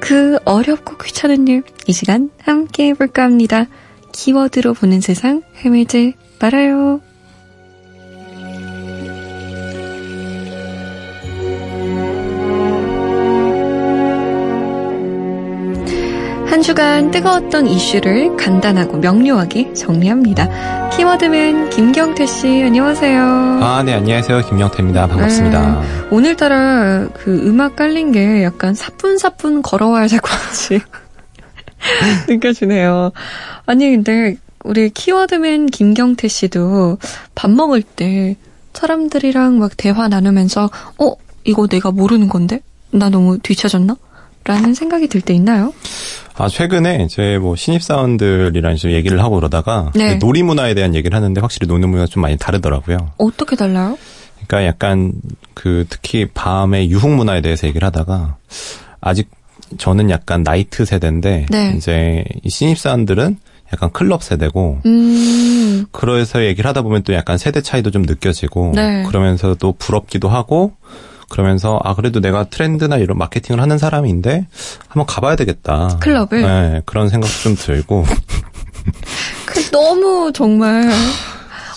그 0.00 0.38
어렵고 0.44 0.96
귀찮은 0.98 1.46
일, 1.46 1.62
이 1.86 1.92
시간 1.92 2.30
함께 2.42 2.88
해볼까 2.88 3.22
합니다. 3.22 3.66
키워드로 4.12 4.74
보는 4.74 5.00
세상 5.00 5.42
헤매지 5.64 6.14
말아요. 6.40 7.00
주간 16.66 17.12
뜨거웠던 17.12 17.68
이슈를 17.68 18.36
간단하고 18.36 18.96
명료하게 18.98 19.72
정리합니다. 19.74 20.90
키워드맨 20.90 21.70
김경태 21.70 22.26
씨, 22.26 22.48
안녕하세요. 22.64 23.22
아, 23.62 23.84
네, 23.84 23.94
안녕하세요. 23.94 24.42
김영태입니다. 24.48 25.06
반갑습니다. 25.06 25.82
오늘따라 26.10 27.06
그 27.14 27.46
음악 27.46 27.76
깔린 27.76 28.10
게 28.10 28.42
약간 28.42 28.74
사뿐사뿐 28.74 29.62
걸어와야 29.62 30.08
될 30.08 30.18
것 30.20 30.28
같이 30.30 30.80
느껴지네요. 32.28 33.12
아니, 33.66 33.88
근데 33.92 34.36
우리 34.64 34.90
키워드맨 34.90 35.66
김경태 35.66 36.26
씨도 36.26 36.98
밥 37.36 37.48
먹을 37.52 37.80
때 37.82 38.34
사람들이랑 38.74 39.60
막 39.60 39.76
대화 39.76 40.08
나누면서, 40.08 40.68
어, 40.98 41.12
이거 41.44 41.68
내가 41.68 41.92
모르는 41.92 42.28
건데? 42.28 42.60
나 42.90 43.08
너무 43.08 43.38
뒤쳐졌나? 43.38 43.94
라는 44.42 44.74
생각이 44.74 45.06
들 45.08 45.20
때 45.22 45.32
있나요? 45.32 45.72
아, 46.38 46.48
최근에 46.48 47.04
이제 47.04 47.38
뭐 47.38 47.56
신입 47.56 47.82
사원들이랑 47.82 48.76
좀 48.76 48.90
얘기를 48.92 49.22
하고 49.22 49.36
그러다가 49.36 49.90
네. 49.94 50.16
놀이 50.16 50.42
문화에 50.42 50.74
대한 50.74 50.94
얘기를 50.94 51.16
하는데 51.16 51.40
확실히 51.40 51.66
노는 51.66 51.88
문화가 51.88 52.06
좀 52.06 52.20
많이 52.20 52.36
다르더라고요. 52.36 53.12
어떻게 53.16 53.56
달라요? 53.56 53.96
그러니까 54.46 54.66
약간 54.68 55.12
그 55.54 55.86
특히 55.88 56.26
밤의 56.26 56.90
유흥 56.90 57.16
문화에 57.16 57.40
대해서 57.40 57.66
얘기를 57.66 57.86
하다가 57.86 58.36
아직 59.00 59.30
저는 59.78 60.10
약간 60.10 60.42
나이트 60.42 60.84
세대인데 60.84 61.46
네. 61.50 61.74
이제 61.76 62.24
이 62.44 62.50
신입 62.50 62.78
사원들은 62.78 63.38
약간 63.72 63.90
클럽 63.90 64.22
세대고 64.22 64.82
음, 64.86 65.86
그래서 65.90 66.44
얘기를 66.44 66.68
하다 66.68 66.82
보면 66.82 67.02
또 67.02 67.14
약간 67.14 67.38
세대 67.38 67.60
차이도 67.62 67.90
좀 67.90 68.02
느껴지고 68.02 68.72
네. 68.74 69.02
그러면서 69.04 69.54
또 69.54 69.72
부럽기도 69.72 70.28
하고 70.28 70.74
그러면서 71.28 71.80
아 71.82 71.94
그래도 71.94 72.20
내가 72.20 72.44
트렌드나 72.44 72.96
이런 72.98 73.18
마케팅을 73.18 73.60
하는 73.60 73.78
사람인데 73.78 74.46
한번 74.88 75.06
가봐야 75.06 75.36
되겠다. 75.36 75.98
클럽을? 76.00 76.42
네, 76.42 76.82
그런 76.86 77.08
생각도 77.08 77.36
좀 77.42 77.56
들고 77.56 78.04
그 79.46 79.70
너무 79.70 80.32
정말 80.32 80.88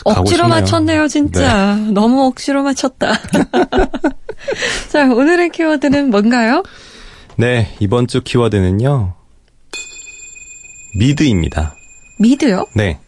억지로. 0.06 0.48
맞췄네요, 0.48 1.08
진짜. 1.08 1.76
너무 1.76 2.26
억지로 2.26 2.64
맞췄다. 2.64 3.14
자, 4.90 5.06
오늘의 5.06 5.50
키워드는 5.50 6.10
뭔가요? 6.10 6.64
네 7.36 7.74
이번 7.80 8.08
주 8.08 8.22
키워드는요 8.22 9.14
미드입니다. 10.98 11.76
미드요? 12.20 12.66
네 12.76 13.00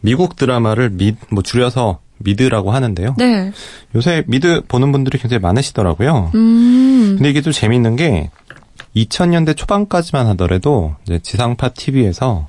미국 0.00 0.36
드라마를 0.36 0.90
미, 0.90 1.14
뭐 1.30 1.42
줄여서 1.42 2.00
미드라고 2.24 2.72
하는데요. 2.72 3.14
네. 3.18 3.52
요새 3.94 4.24
미드 4.26 4.62
보는 4.66 4.92
분들이 4.92 5.18
굉장히 5.18 5.40
많으시더라고요. 5.40 6.30
음, 6.34 7.14
근데 7.16 7.30
이게 7.30 7.40
좀 7.42 7.52
재밌는 7.52 7.96
게 7.96 8.30
2000년대 8.96 9.56
초반까지만 9.56 10.26
하더라도 10.28 10.94
이제 11.04 11.18
지상파 11.18 11.70
TV에서 11.70 12.48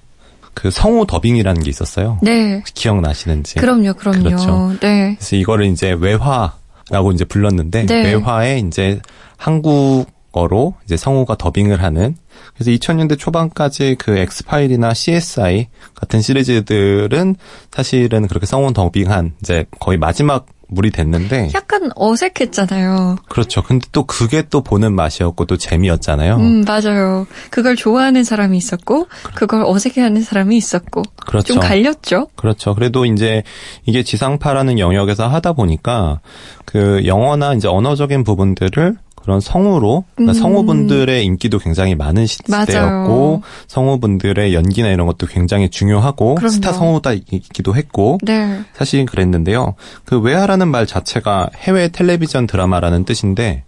그 0.53 0.69
성우 0.69 1.07
더빙이라는 1.07 1.63
게 1.63 1.69
있었어요. 1.69 2.19
네. 2.21 2.61
기억나시는지. 2.73 3.55
그럼요, 3.55 3.93
그럼요. 3.93 4.23
그렇죠. 4.23 4.75
네. 4.81 5.15
그래서 5.17 5.35
이거를 5.35 5.65
이제 5.65 5.91
외화라고 5.91 7.11
이제 7.13 7.25
불렀는데 7.25 7.85
네. 7.85 8.03
외화에 8.03 8.59
이제 8.59 8.99
한국 9.37 10.05
어로 10.33 10.73
이제 10.83 10.97
성우가 10.97 11.35
더빙을 11.37 11.81
하는 11.81 12.15
그래서 12.55 12.71
2000년대 12.71 13.17
초반까지 13.17 13.95
그 13.99 14.17
엑스파일이나 14.17 14.93
CSI 14.93 15.67
같은 15.93 16.21
시리즈들은 16.21 17.35
사실은 17.71 18.27
그렇게 18.27 18.45
성우 18.45 18.73
더빙한 18.73 19.33
이제 19.41 19.65
거의 19.79 19.97
마지막 19.97 20.47
물이 20.73 20.91
됐는데 20.91 21.51
약간 21.53 21.91
어색했잖아요. 21.95 23.17
그렇죠. 23.29 23.61
근데 23.61 23.87
또 23.91 24.05
그게 24.05 24.43
또 24.49 24.61
보는 24.61 24.93
맛이었고 24.95 25.45
또 25.45 25.55
재미였잖아요. 25.57 26.35
음, 26.37 26.63
맞아요. 26.65 27.27
그걸 27.51 27.75
좋아하는 27.75 28.23
사람이 28.23 28.57
있었고, 28.57 29.07
그걸 29.35 29.63
어색해하는 29.63 30.23
사람이 30.23 30.57
있었고, 30.57 31.03
그렇죠. 31.27 31.53
좀 31.53 31.59
갈렸죠? 31.59 32.27
그렇죠. 32.35 32.73
그래도 32.73 33.05
이제 33.05 33.43
이게 33.85 34.03
지상파라는 34.03 34.79
영역에서 34.79 35.27
하다 35.27 35.53
보니까 35.53 36.21
그 36.65 37.03
영어나 37.05 37.53
이제 37.53 37.67
언어적인 37.67 38.23
부분들을 38.23 38.97
그런 39.23 39.39
성우로 39.39 40.03
그러니까 40.15 40.37
음. 40.37 40.41
성우분들의 40.41 41.23
인기도 41.23 41.57
굉장히 41.57 41.95
많은 41.95 42.27
맞아요. 42.49 42.65
시대였고 42.65 43.41
성우분들의 43.67 44.53
연기나 44.53 44.89
이런 44.89 45.07
것도 45.07 45.27
굉장히 45.27 45.69
중요하고 45.69 46.35
그럼요. 46.35 46.51
스타 46.51 46.73
성우다이기도 46.73 47.75
했고 47.75 48.19
네. 48.21 48.61
사실 48.73 49.05
그랬는데요. 49.05 49.75
그 50.03 50.19
외화라는 50.19 50.67
말 50.67 50.85
자체가 50.85 51.49
해외 51.55 51.87
텔레비전 51.87 52.47
드라마라는 52.47 53.05
뜻인데 53.05 53.63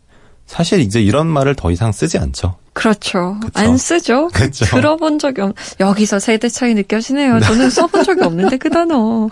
사실 0.45 0.81
이제 0.81 1.01
이런 1.01 1.25
말을 1.25 1.55
더 1.55 1.71
이상 1.71 1.93
쓰지 1.93 2.17
않죠. 2.17 2.55
그렇죠. 2.73 3.37
그쵸. 3.41 3.51
안 3.59 3.77
쓰죠? 3.77 4.27
그쵸. 4.33 4.65
들어본 4.65 5.17
적이 5.19 5.41
없, 5.41 5.55
여기서 5.79 6.19
세대 6.19 6.49
차이 6.49 6.73
느껴지네요. 6.73 7.39
저는 7.39 7.69
써본 7.69 8.03
적이 8.03 8.23
없는데, 8.25 8.57
그 8.57 8.69
단어. 8.69 9.29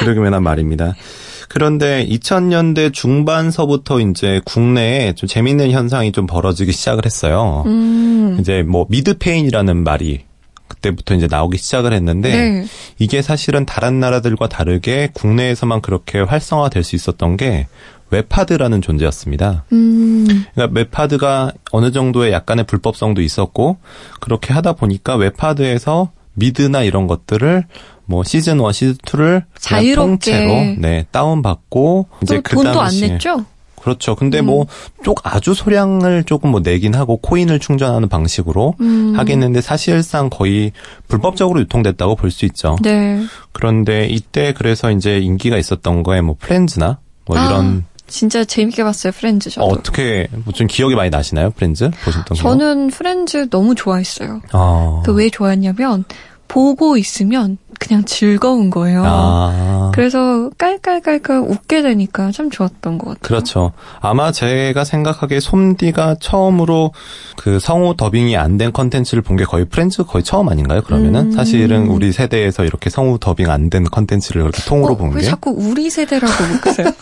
그러기만 0.00 0.42
말입니다. 0.42 0.94
그런데 1.52 2.06
2000년대 2.06 2.92
중반서부터 2.92 3.98
이제 3.98 4.40
국내에 4.44 5.14
좀 5.14 5.26
재밌는 5.26 5.72
현상이 5.72 6.12
좀 6.12 6.28
벌어지기 6.28 6.70
시작을 6.70 7.04
했어요. 7.04 7.64
음. 7.66 8.36
이제 8.38 8.62
뭐 8.62 8.86
미드폐인이라는 8.88 9.82
말이 9.82 10.20
그때부터 10.68 11.16
이제 11.16 11.26
나오기 11.28 11.58
시작을 11.58 11.92
했는데 11.92 12.30
네. 12.30 12.64
이게 13.00 13.20
사실은 13.20 13.66
다른 13.66 13.98
나라들과 13.98 14.48
다르게 14.48 15.10
국내에서만 15.12 15.80
그렇게 15.80 16.20
활성화될 16.20 16.84
수 16.84 16.94
있었던 16.94 17.36
게 17.36 17.66
웹하드라는 18.10 18.80
존재였습니다. 18.80 19.64
음. 19.72 20.44
그러니까 20.54 20.80
웹하드가 20.80 21.50
어느 21.72 21.90
정도의 21.90 22.30
약간의 22.30 22.64
불법성도 22.66 23.22
있었고 23.22 23.78
그렇게 24.20 24.52
하다 24.52 24.74
보니까 24.74 25.16
웹하드에서 25.16 26.12
미드나 26.34 26.84
이런 26.84 27.08
것들을 27.08 27.64
뭐 28.10 28.24
시즌 28.24 28.58
1, 28.60 28.72
시즌 28.72 28.94
2를 28.96 29.44
자유롭게. 29.56 29.94
통째로 29.94 30.74
네, 30.78 31.06
다운 31.12 31.42
받고 31.42 32.08
이제 32.22 32.36
또그 32.36 32.56
돈도 32.56 32.80
안 32.80 32.90
냈죠? 33.00 33.44
그렇죠. 33.80 34.14
근데 34.16 34.40
음. 34.40 34.46
뭐좀 34.46 35.14
아주 35.22 35.54
소량을 35.54 36.24
조금 36.24 36.50
뭐 36.50 36.60
내긴 36.60 36.94
하고 36.94 37.16
코인을 37.16 37.60
충전하는 37.60 38.08
방식으로 38.08 38.74
음. 38.80 39.14
하겠는데 39.16 39.60
사실상 39.62 40.28
거의 40.28 40.72
불법적으로 41.08 41.60
유통됐다고 41.60 42.16
볼 42.16 42.30
수 42.30 42.44
있죠. 42.46 42.76
네. 42.82 43.22
그런데 43.52 44.06
이때 44.06 44.52
그래서 44.52 44.90
이제 44.90 45.18
인기가 45.18 45.56
있었던 45.56 46.02
거에 46.02 46.20
뭐 46.20 46.34
프렌즈나 46.38 46.98
뭐 47.26 47.38
아, 47.38 47.46
이런 47.46 47.84
진짜 48.08 48.44
재밌게 48.44 48.82
봤어요, 48.82 49.12
프렌즈 49.12 49.48
저도. 49.50 49.66
어, 49.66 49.82
떻게 49.82 50.26
좀 50.52 50.66
기억이 50.66 50.96
많이 50.96 51.10
나시나요, 51.10 51.50
프렌즈 51.50 51.88
보셨던 52.04 52.24
거? 52.26 52.34
저는 52.34 52.88
프렌즈 52.88 53.48
너무 53.50 53.76
좋아했어요. 53.76 54.42
아. 54.50 55.02
그왜 55.06 55.30
좋아했냐면, 55.30 56.04
보고 56.48 56.96
있으면 56.96 57.56
그냥 57.80 58.04
즐거운 58.04 58.68
거예요. 58.70 59.02
아. 59.04 59.90
그래서 59.94 60.50
깔깔깔깔 60.58 61.38
웃게 61.40 61.80
되니까 61.82 62.30
참 62.30 62.50
좋았던 62.50 62.98
것 62.98 63.06
같아요. 63.06 63.20
그렇죠. 63.22 63.72
아마 64.00 64.30
제가 64.30 64.84
생각하기에 64.84 65.40
솜디가 65.40 66.16
처음으로 66.20 66.92
그 67.36 67.58
성우 67.58 67.96
더빙이 67.96 68.36
안 68.36 68.58
된 68.58 68.72
컨텐츠를 68.72 69.22
본 69.22 69.36
게 69.38 69.44
거의 69.44 69.64
프렌즈 69.64 70.04
거의 70.04 70.22
처음 70.22 70.48
아닌가요? 70.50 70.82
그러면은 70.82 71.28
음. 71.28 71.32
사실은 71.32 71.86
우리 71.88 72.12
세대에서 72.12 72.64
이렇게 72.64 72.90
성우 72.90 73.18
더빙 73.18 73.50
안 73.50 73.70
된 73.70 73.84
컨텐츠를 73.84 74.42
그렇게 74.42 74.62
통으로 74.64 74.92
어, 74.92 74.96
본 74.98 75.12
게 75.12 75.22
자꾸 75.26 75.50
우리 75.50 75.88
세대라고 75.88 76.32
묶으세요? 76.52 76.92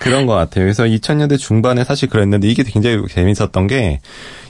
그런 0.00 0.26
것 0.26 0.34
같아요. 0.34 0.64
그래서 0.64 0.84
2000년대 0.84 1.38
중반에 1.38 1.84
사실 1.84 2.08
그랬는데 2.08 2.48
이게 2.48 2.62
굉장히 2.64 3.06
재밌었던 3.08 3.66
게 3.68 4.00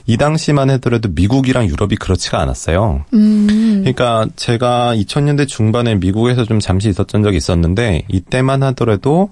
이 0.05 0.17
당시만 0.17 0.69
하더라도 0.69 1.09
미국이랑 1.13 1.67
유럽이 1.67 1.95
그렇지가 1.95 2.39
않았어요. 2.41 3.05
음. 3.13 3.47
그러니까 3.81 4.27
제가 4.35 4.95
2000년대 4.95 5.47
중반에 5.47 5.95
미국에서 5.95 6.45
좀 6.45 6.59
잠시 6.59 6.89
있었던 6.89 7.23
적이 7.23 7.37
있었는데 7.37 8.03
이때만 8.09 8.63
하더라도 8.63 9.31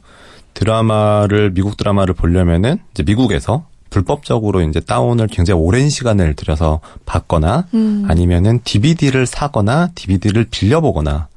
드라마를 0.53 1.51
미국 1.53 1.77
드라마를 1.77 2.13
보려면은 2.13 2.79
이제 2.93 3.03
미국에서 3.03 3.65
불법적으로 3.89 4.61
이제 4.61 4.79
다운을 4.79 5.27
굉장히 5.27 5.59
오랜 5.59 5.89
시간을 5.89 6.35
들여서 6.35 6.79
받거나 7.05 7.67
음. 7.73 8.05
아니면은 8.07 8.61
DVD를 8.63 9.25
사거나 9.25 9.89
DVD를 9.95 10.47
빌려 10.49 10.79
보거나 10.79 11.27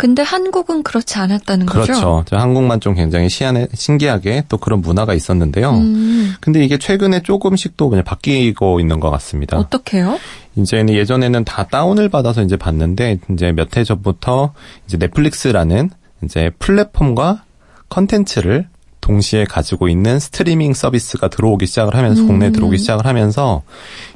근데 0.00 0.22
한국은 0.22 0.82
그렇지 0.82 1.18
않았다는 1.18 1.66
거죠? 1.66 1.92
그렇죠. 1.92 2.24
저 2.26 2.36
한국만 2.36 2.80
좀 2.80 2.94
굉장히 2.94 3.28
시안에, 3.28 3.68
신기하게 3.74 4.44
또 4.48 4.56
그런 4.56 4.80
문화가 4.80 5.12
있었는데요. 5.12 5.72
음, 5.72 6.34
근데 6.40 6.64
이게 6.64 6.78
최근에 6.78 7.22
조금씩 7.22 7.76
또 7.76 7.90
그냥 7.90 8.02
바뀌고 8.04 8.80
있는 8.80 8.98
것 8.98 9.10
같습니다. 9.10 9.58
어떻게요? 9.58 10.18
이제는 10.56 10.94
예전에는 10.94 11.44
다 11.44 11.64
다운을 11.64 12.08
받아서 12.08 12.42
이제 12.42 12.56
봤는데 12.56 13.18
이제 13.30 13.52
몇 13.52 13.76
해 13.76 13.84
전부터 13.84 14.52
이제 14.86 14.96
넷플릭스라는 14.96 15.90
이제 16.24 16.50
플랫폼과 16.58 17.44
컨텐츠를 17.90 18.68
동시에 19.00 19.44
가지고 19.44 19.88
있는 19.88 20.18
스트리밍 20.18 20.74
서비스가 20.74 21.28
들어오기 21.28 21.66
시작을 21.66 21.94
하면서 21.94 22.22
음. 22.22 22.26
국내에 22.26 22.50
들어오기 22.52 22.78
시작을 22.78 23.06
하면서 23.06 23.62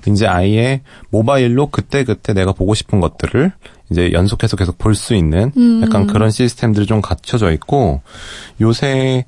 이제 0.06 0.26
아예 0.26 0.82
모바일로 1.10 1.68
그때 1.68 2.04
그때 2.04 2.32
내가 2.32 2.52
보고 2.52 2.74
싶은 2.74 3.00
것들을 3.00 3.52
이제 3.94 4.12
연속해서 4.12 4.56
계속 4.56 4.76
볼 4.76 4.94
수 4.96 5.14
있는 5.14 5.52
음. 5.56 5.82
약간 5.82 6.06
그런 6.08 6.30
시스템들이 6.30 6.86
좀 6.86 7.00
갖춰져 7.00 7.52
있고 7.52 8.02
요새 8.60 9.24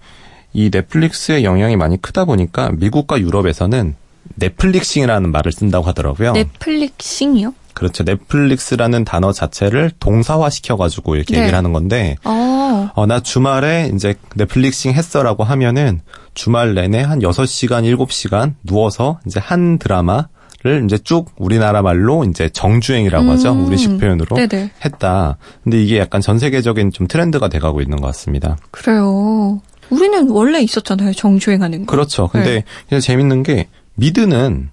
이 0.53 0.71
넷플릭스의 0.73 1.45
영향이 1.45 1.77
많이 1.77 2.01
크다 2.01 2.25
보니까 2.25 2.71
미국과 2.73 3.21
유럽에서는 3.21 3.95
넷플릭싱이라는 4.35 5.31
말을 5.31 5.53
쓴다고 5.53 5.87
하더라고요. 5.87 6.33
넷플릭싱이요? 6.33 7.55
그렇죠. 7.75 8.05
넷플릭스라는 8.05 9.05
단어 9.05 9.33
자체를 9.33 9.93
동사화 10.01 10.49
시켜가지고 10.51 11.17
이렇게 11.17 11.35
네. 11.35 11.41
얘기를 11.43 11.57
하는 11.57 11.75
건데, 11.75 12.17
어, 12.25 12.91
어, 12.95 13.07
나 13.07 13.21
주말에 13.21 13.91
이제 13.95 14.15
넷플릭싱 14.35 14.95
했어라고 14.95 15.45
하면은 15.45 16.01
주말 16.33 16.75
내내 16.75 17.03
한 17.03 17.19
6시간, 17.21 17.85
7시간 17.85 18.55
누워서 18.65 19.21
이제 19.27 19.41
한 19.41 19.79
드라마 19.79 20.27
를 20.67 20.83
이제 20.85 20.99
쭉 20.99 21.31
우리나라 21.37 21.81
말로 21.81 22.25
이제 22.25 22.49
정주행이라고 22.49 23.31
하죠. 23.31 23.53
음. 23.53 23.67
우리식 23.67 23.99
표현으로. 23.99 24.35
네네. 24.35 24.71
했다. 24.85 25.37
근데 25.63 25.81
이게 25.81 25.99
약간 25.99 26.21
전 26.21 26.41
세계적인 26.41 26.91
좀 26.91 27.07
트렌드가 27.07 27.49
돼가고 27.49 27.81
있는 27.81 28.01
것 28.01 28.09
같습니다. 28.09 28.57
그래요. 28.73 29.61
우리는 29.91 30.29
원래 30.31 30.61
있었잖아요. 30.61 31.13
정주행하는 31.13 31.87
거. 31.87 31.93
그렇죠. 31.93 32.27
근데 32.27 32.65
네. 32.91 32.99
재밌는 32.99 33.45
게 33.45 33.69
미드는 33.95 34.71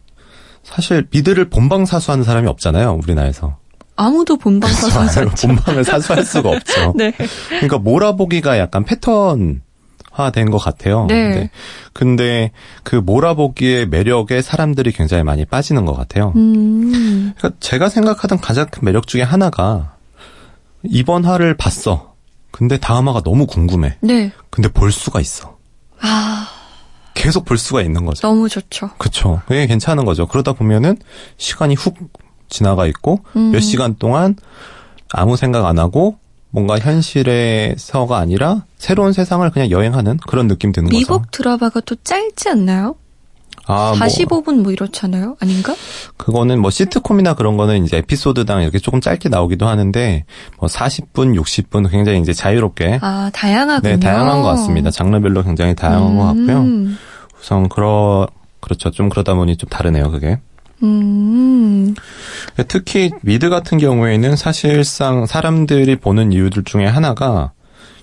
사실 0.63 1.05
미드를 1.11 1.49
본방 1.49 1.85
사수하는 1.85 2.23
사람이 2.23 2.47
없잖아요. 2.47 2.99
우리나라에서. 3.03 3.57
아무도 3.95 4.37
본방 4.37 4.71
사수 4.71 4.99
하지 4.99 5.19
않죠. 5.19 5.47
본방을 5.47 5.83
사수할 5.83 6.23
수가 6.25 6.49
없죠. 6.49 6.93
네. 6.97 7.13
그러니까 7.49 7.77
몰아보기가 7.77 8.57
약간 8.57 8.83
패턴 8.83 9.61
화된 10.13 10.51
것 10.51 10.59
같아요. 10.59 11.07
네. 11.07 11.49
근데 11.91 12.51
그 12.83 12.95
몰아보기의 12.95 13.87
매력에 13.87 14.41
사람들이 14.41 14.91
굉장히 14.91 15.23
많이 15.23 15.43
빠지는 15.43 15.85
것 15.85 15.93
같아요. 15.93 16.31
음, 16.35 17.33
그러니까 17.35 17.59
제가 17.59 17.89
생각하던 17.89 18.39
가장 18.39 18.67
큰 18.67 18.85
매력 18.85 19.07
중에 19.07 19.23
하나가 19.23 19.95
이번 20.83 21.25
화를 21.25 21.57
봤어. 21.57 22.13
근데 22.51 22.77
다음 22.77 23.07
화가 23.07 23.21
너무 23.23 23.47
궁금해. 23.47 23.97
네. 24.01 24.31
근데 24.51 24.69
볼 24.69 24.91
수가 24.91 25.19
있어. 25.19 25.57
아, 25.99 26.47
계속 27.15 27.45
볼 27.45 27.57
수가 27.57 27.81
있는 27.81 28.05
거죠. 28.05 28.21
너무 28.21 28.47
좋죠. 28.47 28.91
그쵸. 28.99 29.41
그게 29.47 29.65
괜찮은 29.65 30.05
거죠. 30.05 30.27
그러다 30.27 30.53
보면은 30.53 30.97
시간이 31.37 31.73
훅 31.73 31.95
지나가 32.49 32.85
있고 32.85 33.23
음. 33.35 33.51
몇 33.51 33.61
시간 33.61 33.95
동안 33.95 34.35
아무 35.11 35.37
생각 35.37 35.65
안 35.65 35.79
하고 35.79 36.17
뭔가 36.53 36.77
현실에서가 36.77 38.15
아니라 38.15 38.65
새로운 38.77 39.11
세상을 39.11 39.49
그냥 39.49 39.71
여행하는 39.71 40.17
그런 40.27 40.47
느낌 40.47 40.71
드는 40.71 40.85
거죠. 40.85 40.97
미국 40.97 41.31
드라마가 41.31 41.81
또 41.81 41.95
짧지 41.95 42.49
않나요? 42.49 42.95
아, 43.65 43.95
뭐 43.97 44.07
45분 44.07 44.61
뭐 44.61 44.71
이렇잖아요. 44.71 45.35
아닌가? 45.39 45.73
그거는 46.17 46.61
뭐 46.61 46.69
시트콤이나 46.69 47.33
그런 47.33 47.57
거는 47.57 47.83
이제 47.85 47.97
에피소드당 47.97 48.61
이렇게 48.61 48.77
조금 48.77 49.01
짧게 49.01 49.29
나오기도 49.29 49.67
하는데 49.67 50.25
뭐 50.59 50.69
40분, 50.69 51.35
60분 51.41 51.89
굉장히 51.89 52.19
이제 52.19 52.33
자유롭게 52.33 52.99
아, 53.01 53.31
다양하군요. 53.33 53.93
네, 53.95 53.99
다양한 53.99 54.43
것 54.43 54.47
같습니다. 54.49 54.91
장르별로 54.91 55.43
굉장히 55.43 55.73
다양한 55.73 56.17
것 56.17 56.25
같고요. 56.25 56.57
음, 56.59 56.97
우선 57.41 57.67
그러 57.67 58.27
그렇죠. 58.59 58.91
좀 58.91 59.09
그러다 59.09 59.33
보니 59.33 59.57
좀 59.57 59.69
다르네요, 59.69 60.11
그게. 60.11 60.39
음, 60.81 61.93
특히 62.67 63.11
미드 63.21 63.49
같은 63.49 63.77
경우에는 63.77 64.35
사실상 64.35 65.25
사람들이 65.25 65.95
보는 65.97 66.31
이유들 66.31 66.63
중에 66.63 66.85
하나가 66.85 67.51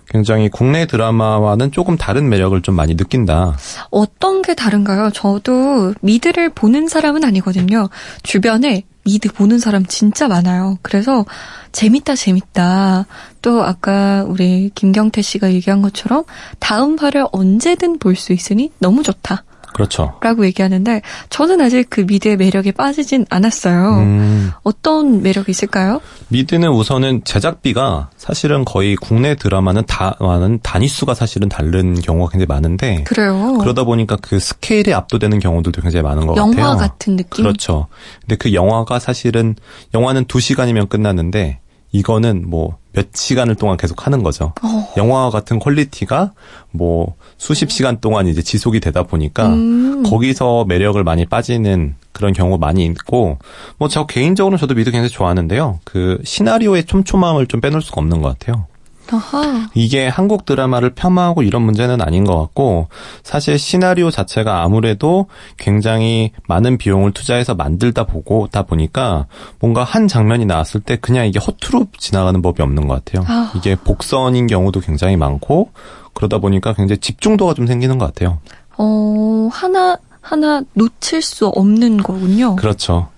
굉장히 0.09 0.49
국내 0.49 0.87
드라마와는 0.87 1.71
조금 1.73 1.97
다른 1.97 2.29
매력을 2.29 2.61
좀 2.63 2.75
많이 2.75 2.95
느낀다. 2.97 3.57
어떤 3.91 4.43
게 4.43 4.55
다른가요? 4.55 5.11
저도 5.11 5.95
미드를 6.01 6.49
보는 6.51 6.89
사람은 6.89 7.23
아니거든요. 7.25 7.89
주변에 8.23 8.85
미드 9.05 9.33
보는 9.33 9.59
사람 9.61 9.87
진짜 9.87 10.27
많아요. 10.27 10.79
그래서 10.83 11.25
재밌다, 11.73 12.17
재밌다. 12.17 13.07
또 13.41 13.63
아까 13.63 14.25
우리 14.27 14.71
김경태 14.75 15.23
씨가 15.23 15.53
얘기한 15.53 15.81
것처럼 15.81 16.25
다음 16.59 16.99
화를 16.99 17.27
언제든 17.31 17.99
볼 17.99 18.17
수 18.17 18.33
있으니 18.33 18.73
너무 18.79 19.03
좋다. 19.05 19.45
그렇죠. 19.73 20.19
라고 20.21 20.45
얘기하는데 20.47 21.03
저는 21.29 21.61
아직 21.61 21.89
그 21.89 22.01
미드의 22.03 22.37
매력에 22.37 22.73
빠지진 22.73 23.25
않았어요. 23.31 23.99
음, 23.99 24.51
어떤 24.63 25.23
매력이 25.23 25.51
있을까요? 25.51 26.01
미드는 26.29 26.69
우선은 26.71 27.23
제작비가 27.25 28.11
사실은 28.17 28.65
거의 28.65 28.97
국내 28.97 29.35
드라마는 29.35 29.85
다와는 29.87 30.61
단위수가 30.63 31.15
사실은 31.15 31.49
다른 31.49 31.95
경우가 31.95 32.33
굉장히 32.33 32.47
많은데 32.47 33.05
그래요. 33.05 33.59
그러다 33.61 33.85
보니까 33.85 34.17
그 34.21 34.39
스케일에 34.41 34.93
압도되는 34.93 35.39
경우들도 35.39 35.81
굉장히 35.83 36.03
많은 36.03 36.27
것 36.27 36.37
영화 36.37 36.51
같아요. 36.71 36.77
같은 36.77 37.17
느낌? 37.17 37.45
그렇죠. 37.45 37.87
근데 38.21 38.37
그 38.37 38.53
영화가 38.53 38.99
사실은 38.99 39.55
영화는 39.95 40.25
두 40.27 40.41
시간이면 40.41 40.89
끝났는데 40.89 41.60
이거는 41.93 42.49
뭐 42.49 42.81
몇 42.93 43.07
시간을 43.15 43.55
동안 43.55 43.77
계속 43.77 44.07
하는 44.07 44.23
거죠. 44.23 44.53
어. 44.63 44.93
영화와 44.97 45.31
같은 45.31 45.59
quality가 45.59 46.33
뭐 46.73 47.15
수십 47.39 47.71
시간 47.71 48.01
동안 48.01 48.27
이제 48.27 48.43
지속이 48.43 48.81
되다 48.81 49.05
보니까 49.05 49.49
음. 49.49 50.03
거기서 50.03 50.65
매력을 50.65 51.03
많이 51.05 51.25
빠지는 51.27 51.95
그런 52.13 52.33
경우가 52.33 52.59
많이 52.59 52.85
있고 52.87 53.39
뭐 53.79 53.89
저 53.89 54.07
개인적으로 54.07 54.57
저도 54.57 54.75
미드 54.75 54.91
굉장히 54.91 55.09
좋아하는데요. 55.09 55.81
그 55.85 56.21
시나리오의 56.25 56.85
촘촘함을 56.85 57.47
좀 57.47 57.61
빼놓을 57.61 57.83
수가 57.83 58.01
없는 58.01 58.23
것 58.23 58.39
같아요. 58.39 58.67
아하. 59.11 59.69
이게 59.75 60.07
한국 60.07 60.45
드라마를 60.45 60.91
폄하하고 60.91 61.43
이런 61.43 61.63
문제는 61.63 62.01
아닌 62.01 62.25
것 62.25 62.39
같고 62.39 62.89
사실 63.23 63.59
시나리오 63.59 64.11
자체가 64.11 64.63
아무래도 64.63 65.27
굉장히 65.57 66.33
많은 66.47 66.79
비용을 66.79 67.13
투자해서 67.13 67.55
만들다 67.55 68.05
보고다 68.05 68.63
보니까 68.63 69.27
뭔가 69.59 69.85
한 69.85 70.09
장면이 70.09 70.47
나왔을 70.47 70.81
때 70.81 70.97
그냥 70.97 71.27
이게 71.27 71.39
허투루 71.39 71.87
지나가는 71.99 72.41
법이 72.41 72.63
없는 72.63 72.87
것 72.87 73.05
같아요. 73.05 73.25
아. 73.29 73.53
이게 73.57 73.77
복선인 73.77 74.47
경우도 74.47 74.81
굉장히 74.81 75.17
많고 75.17 75.71
그러다 76.15 76.39
보니까 76.39 76.73
굉장히 76.75 76.99
집중도가 76.99 77.55
좀 77.55 77.67
생기는 77.67 77.99
것 77.99 78.07
같아요. 78.07 78.39
어, 78.77 79.49
하나, 79.53 79.97
하나 80.21 80.63
놓칠 80.75 81.23
수 81.23 81.47
없는 81.49 81.99
거군요. 81.99 82.57
그렇죠. 82.57 83.09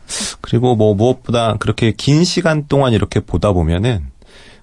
그리고 0.40 0.76
뭐 0.76 0.94
무엇보다 0.94 1.56
그렇게 1.58 1.92
긴 1.92 2.24
시간 2.24 2.66
동안 2.68 2.92
이렇게 2.92 3.20
보다 3.20 3.52
보면은 3.52 4.11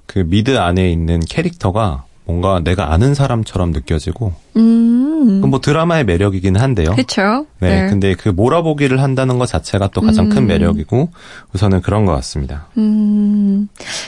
그 0.09 0.23
미드 0.25 0.57
안에 0.57 0.91
있는 0.91 1.19
캐릭터가 1.19 2.05
뭔가 2.25 2.59
내가 2.61 2.91
아는 2.91 3.13
사람처럼 3.13 3.69
느껴지고 3.69 4.33
음. 4.57 5.41
뭐 5.41 5.61
드라마의 5.61 6.03
매력이긴 6.05 6.55
한데요. 6.55 6.95
그쵸. 6.95 7.45
네, 7.59 7.87
근데 7.89 8.15
그 8.15 8.29
몰아보기를 8.29 9.03
한다는 9.03 9.37
것 9.37 9.45
자체가 9.45 9.89
또 9.93 10.01
가장 10.01 10.29
큰 10.29 10.43
음. 10.43 10.47
매력이고 10.47 11.11
우선은 11.53 11.81
그런 11.81 12.05
것 12.05 12.13
같습니다. 12.15 12.67
음, 12.77 13.67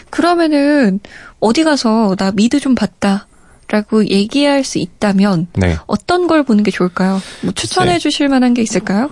그러면은, 0.09 0.99
어디 1.39 1.63
가서 1.63 2.15
나 2.15 2.31
미드 2.31 2.59
좀 2.59 2.73
봤다. 2.73 3.27
라고 3.67 4.05
얘기할 4.05 4.65
수 4.65 4.79
있다면, 4.79 5.47
네, 5.53 5.77
어떤 5.87 6.27
걸 6.27 6.43
보는 6.43 6.63
게 6.63 6.71
좋을까요? 6.71 7.21
뭐 7.41 7.53
추천해 7.53 7.99
주실 7.99 8.27
만한 8.27 8.53
게 8.53 8.61
있을까요? 8.61 9.09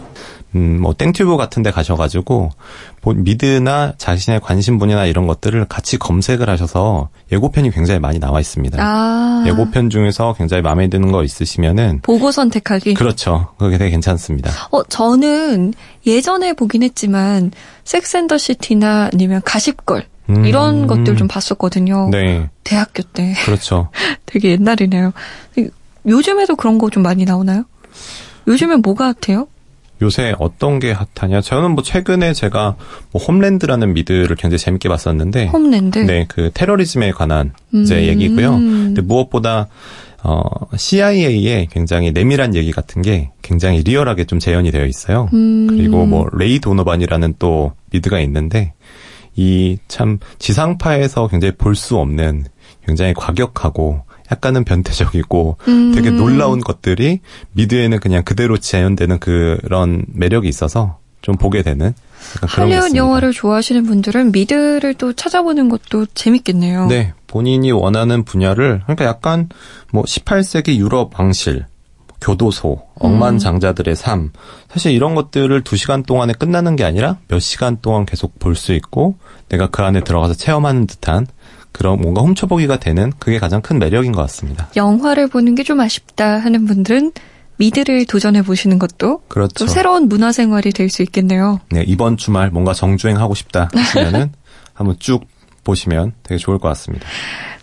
음, 0.56 0.80
뭐 0.82 0.93
땡튜브 0.93 1.38
같은 1.38 1.62
데 1.62 1.70
가셔가지고 1.72 2.50
보- 3.02 3.14
미드나 3.14 3.93
자신의 3.97 4.39
관심 4.41 4.80
분야나 4.80 5.06
이런 5.06 5.28
것들을 5.28 5.66
같이 5.66 5.97
검색을 6.00 6.50
하셔서 6.50 7.10
예고편이 7.32 7.70
굉장히 7.72 8.00
많이 8.00 8.20
나와 8.20 8.39
있습니다. 8.39 8.78
아. 8.82 9.43
예고편 9.45 9.89
중에서 9.91 10.34
굉장히 10.34 10.64
마음에 10.64 10.88
드는 10.88 11.12
거 11.12 11.24
있으시면은 11.24 12.00
보고 12.02 12.32
선택하기. 12.32 12.95
그렇죠. 12.95 13.50
그게 13.60 13.78
되게 13.78 13.91
괜찮습니다. 13.91 14.50
어, 14.72 14.84
저는 14.84 15.74
예전에 16.08 16.54
보긴 16.54 16.82
했지만, 16.82 17.52
섹스앤더 17.84 18.38
시티나 18.39 19.10
아니면 19.14 19.41
가십걸, 19.45 20.06
음. 20.32 20.45
이런 20.45 20.88
것들 20.88 21.16
좀 21.16 21.28
봤었거든요. 21.28 22.10
네, 22.12 22.50
대학교 22.64 23.04
때. 23.04 23.34
그렇죠. 23.45 23.89
되게 24.26 24.52
옛날이네요. 24.52 25.14
요즘에도 26.08 26.56
그런 26.56 26.78
거 26.80 26.89
좀 26.89 27.04
많이 27.04 27.26
나오나요? 27.26 27.66
요즘엔 28.47 28.82
뭐가 28.82 29.14
hot해요? 29.22 29.47
요새 30.02 30.34
어떤 30.39 30.80
게 30.80 30.93
hot하냐? 30.93 31.41
저는 31.41 31.72
뭐 31.72 31.84
최근에 31.84 32.34
제가 32.34 32.76
뭐 33.12 33.22
홈랜드라는 33.22 33.93
미드를 33.93 34.36
굉장히 34.36 34.58
재밌게 34.60 34.88
봤었는데, 34.89 35.47
홈랜드. 35.47 36.00
네, 36.00 36.26
그 36.30 36.52
테러리즘에 36.54 37.12
관한 37.12 37.54
이제 37.74 37.95
음. 37.95 38.04
얘기고요. 38.04 38.52
근데 38.52 39.02
무엇보다 39.02 39.68
어 40.24 40.41
CIA의 40.76 41.68
굉장히 41.72 42.12
내밀한 42.12 42.56
얘기 42.56 42.72
같은 42.72 43.02
게 43.02 43.32
굉장히 43.41 43.84
리얼하게 43.84 44.26
좀 44.26 44.39
재현이 44.39 44.72
되어 44.72 44.86
있어요. 44.86 45.30
음. 45.34 45.68
그리고 45.70 46.06
뭐 46.06 46.28
레이 46.34 46.60
도노반이라는 46.60 47.36
또 47.39 47.74
미드가 47.91 48.20
있는데 48.22 48.74
이 49.36 49.78
참 49.88 50.20
지상파에서 50.39 51.28
굉장히 51.28 51.54
볼 51.58 51.76
수 51.76 51.97
없는 51.97 52.45
굉장히 52.86 53.14
과격하고 53.14 54.02
약간은 54.32 54.63
변태적이고 54.63 55.57
음. 55.67 55.91
되게 55.95 56.11
놀라운 56.11 56.61
것들이 56.61 57.19
미드에는 57.53 57.99
그냥 57.99 58.23
그대로 58.23 58.57
재현되는 58.57 59.19
그런 59.19 60.05
매력이 60.13 60.47
있어서 60.47 60.97
좀 61.21 61.36
보게 61.36 61.63
되는 61.63 61.93
할리우드. 62.41 62.95
영화를 62.95 63.32
좋아하시는 63.34 63.86
분들은 63.86 64.32
미드를 64.32 64.93
또 64.93 65.13
찾아보는 65.13 65.69
것도 65.69 66.05
재밌겠네요. 66.13 66.88
네, 66.88 67.13
본인이 67.27 67.71
원하는 67.71 68.23
분야를 68.23 68.82
그러니까 68.84 69.05
약간 69.05 69.49
뭐 69.91 70.03
18세기 70.03 70.75
유럽 70.77 71.17
왕실, 71.19 71.65
교도소, 72.21 72.82
억만장자들의 72.95 73.95
삶 73.95 74.32
사실 74.69 74.91
이런 74.91 75.15
것들을 75.15 75.61
두 75.63 75.77
시간 75.77 76.03
동안에 76.03 76.34
끝나는 76.34 76.75
게 76.75 76.84
아니라 76.84 77.17
몇 77.27 77.39
시간 77.39 77.77
동안 77.82 78.05
계속 78.05 78.38
볼 78.39 78.55
수 78.55 78.73
있고 78.73 79.15
내가 79.47 79.67
그 79.67 79.82
안에 79.82 80.01
들어가서 80.01 80.34
체험하는 80.36 80.86
듯한 80.88 81.27
그런 81.80 81.99
뭔가 82.01 82.21
훔쳐보기가 82.21 82.77
되는 82.80 83.13
그게 83.19 83.39
가장 83.39 83.61
큰 83.61 83.80
매력인 83.80 84.11
것 84.11 84.21
같습니다. 84.23 84.67
영화를 84.75 85.27
보는 85.27 85.55
게 85.55 85.63
좀 85.63 85.80
아쉽다 85.80 86.39
하는 86.39 86.65
분들은 86.65 87.13
미드를 87.57 88.05
도전해 88.05 88.41
보시는 88.41 88.80
것도 88.80 89.21
그렇죠. 89.30 89.53
또 89.53 89.67
새로운 89.67 90.09
문화 90.09 90.32
생활이 90.34 90.71
될 90.71 90.89
수 90.89 91.01
있겠네요. 91.03 91.61
네, 91.71 91.84
이번 91.88 92.17
주말 92.17 92.49
뭔가 92.51 92.73
정주행 92.73 93.17
하고 93.17 93.34
싶다 93.34 93.69
하시면은 93.73 94.34
한번 94.73 94.97
쭉 94.99 95.25
보시면 95.63 96.13
되게 96.23 96.38
좋을 96.38 96.57
것 96.57 96.67
같습니다. 96.69 97.05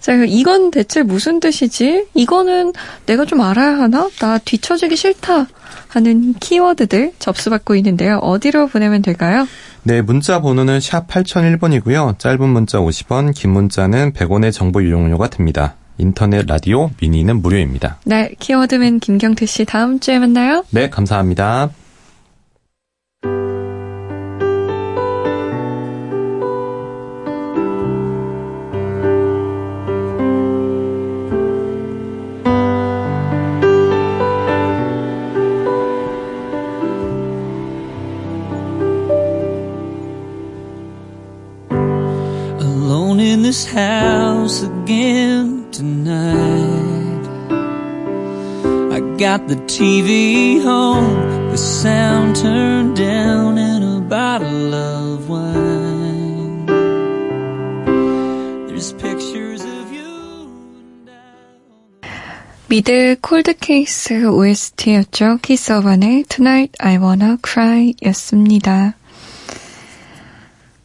자, 0.00 0.12
이건 0.26 0.70
대체 0.70 1.02
무슨 1.02 1.40
뜻이지? 1.40 2.06
이거는 2.14 2.72
내가 3.06 3.24
좀 3.26 3.40
알아야 3.42 3.78
하나? 3.78 4.08
나 4.20 4.38
뒤처지기 4.38 4.96
싫다 4.96 5.46
하는 5.88 6.32
키워드들 6.34 7.12
접수받고 7.18 7.74
있는데요. 7.76 8.18
어디로 8.18 8.68
보내면 8.68 9.02
될까요? 9.02 9.46
네, 9.87 10.03
문자 10.03 10.41
번호는 10.41 10.80
샵 10.80 11.07
8001번이고요. 11.07 12.18
짧은 12.18 12.49
문자 12.49 12.78
50원, 12.78 13.32
긴 13.32 13.53
문자는 13.53 14.14
100원의 14.14 14.51
정보 14.51 14.80
이용료가 14.80 15.30
듭니다. 15.30 15.76
인터넷 15.97 16.45
라디오 16.45 16.91
미니는 17.01 17.41
무료입니다. 17.41 17.99
네, 18.05 18.34
키워드맨 18.41 18.99
김경태 18.99 19.47
씨 19.47 19.64
다음 19.64 20.01
주에 20.01 20.18
만나요. 20.18 20.64
네, 20.70 20.91
감사합니다. 20.91 21.70
Got 49.37 49.49
the 49.49 49.57
TV 49.66 50.64
on, 50.64 51.51
the 51.51 51.59
sound 51.59 52.37
turned 52.37 52.97
down, 52.97 53.59
and 53.59 53.84
a 53.84 54.01
bottle 54.09 54.72
of 54.74 55.28
wine. 55.28 56.64
There's 58.66 58.95
pictures 58.95 59.62
of 59.62 59.93
you 59.93 60.49
and 60.78 61.11
I. 61.11 62.09
미드 62.68 63.16
콜드케이스 63.20 64.24
OST였죠. 64.26 65.39
키스어반의 65.43 66.24
Tonight 66.28 66.72
I 66.78 66.97
Wanna 66.97 67.37
Cry 67.45 67.95
였습니다. 68.07 68.95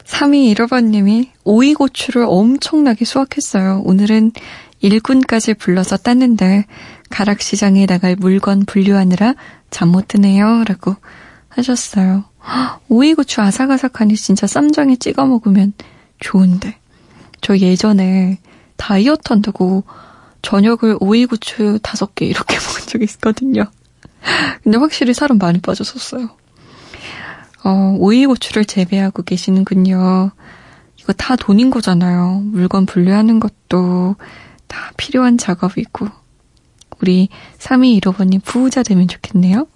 3215번님이 0.03 1.29
오이고추를 1.45 2.25
엄청나게 2.27 3.05
수확했어요. 3.05 3.81
오늘은 3.85 4.33
일꾼까지 4.81 5.53
불러서 5.53 5.95
땄는데 5.95 6.65
가락시장에 7.11 7.85
나갈 7.85 8.15
물건 8.15 8.65
분류하느라 8.65 9.35
잠 9.69 9.89
못 9.89 10.07
드네요. 10.07 10.63
라고 10.67 10.95
하셨어요. 11.49 12.23
헉, 12.47 12.81
오이고추 12.89 13.41
아삭아삭하니 13.41 14.15
진짜 14.15 14.47
쌈장에 14.47 14.95
찍어 14.95 15.25
먹으면 15.25 15.73
좋은데. 16.19 16.77
저 17.41 17.57
예전에 17.57 18.39
다이어트 18.77 19.21
한다고 19.33 19.83
저녁을 20.41 20.97
오이고추 20.99 21.79
다섯 21.83 22.15
개 22.15 22.25
이렇게 22.25 22.55
먹은 22.59 22.81
적이 22.87 23.03
있거든요. 23.05 23.65
근데 24.63 24.77
확실히 24.77 25.13
살은 25.13 25.37
많이 25.37 25.59
빠졌었어요. 25.59 26.29
어, 27.63 27.95
오이고추를 27.99 28.65
재배하고 28.65 29.23
계시는군요. 29.23 30.31
이거 30.97 31.13
다 31.13 31.35
돈인 31.35 31.69
거잖아요. 31.71 32.41
물건 32.45 32.85
분류하는 32.85 33.39
것도 33.39 34.15
다 34.67 34.91
필요한 34.97 35.37
작업이고. 35.37 36.07
우리 37.01 37.29
3215번님 37.57 38.43
부자 38.43 38.83
되면 38.83 39.07
좋겠네요. 39.07 39.67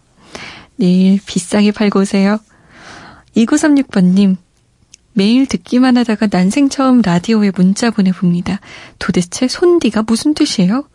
내일 0.76 1.20
비싸게 1.26 1.72
팔고 1.72 2.02
오세요. 2.02 2.40
2936번님, 3.36 4.38
매일 5.14 5.46
듣기만 5.46 5.98
하다가 5.98 6.28
난생 6.32 6.70
처음 6.70 7.02
라디오에 7.02 7.52
문자 7.56 7.90
보내봅니다. 7.90 8.60
도대체 9.00 9.48
손디가 9.48 10.04
무슨 10.04 10.34
뜻이에요? 10.34 10.88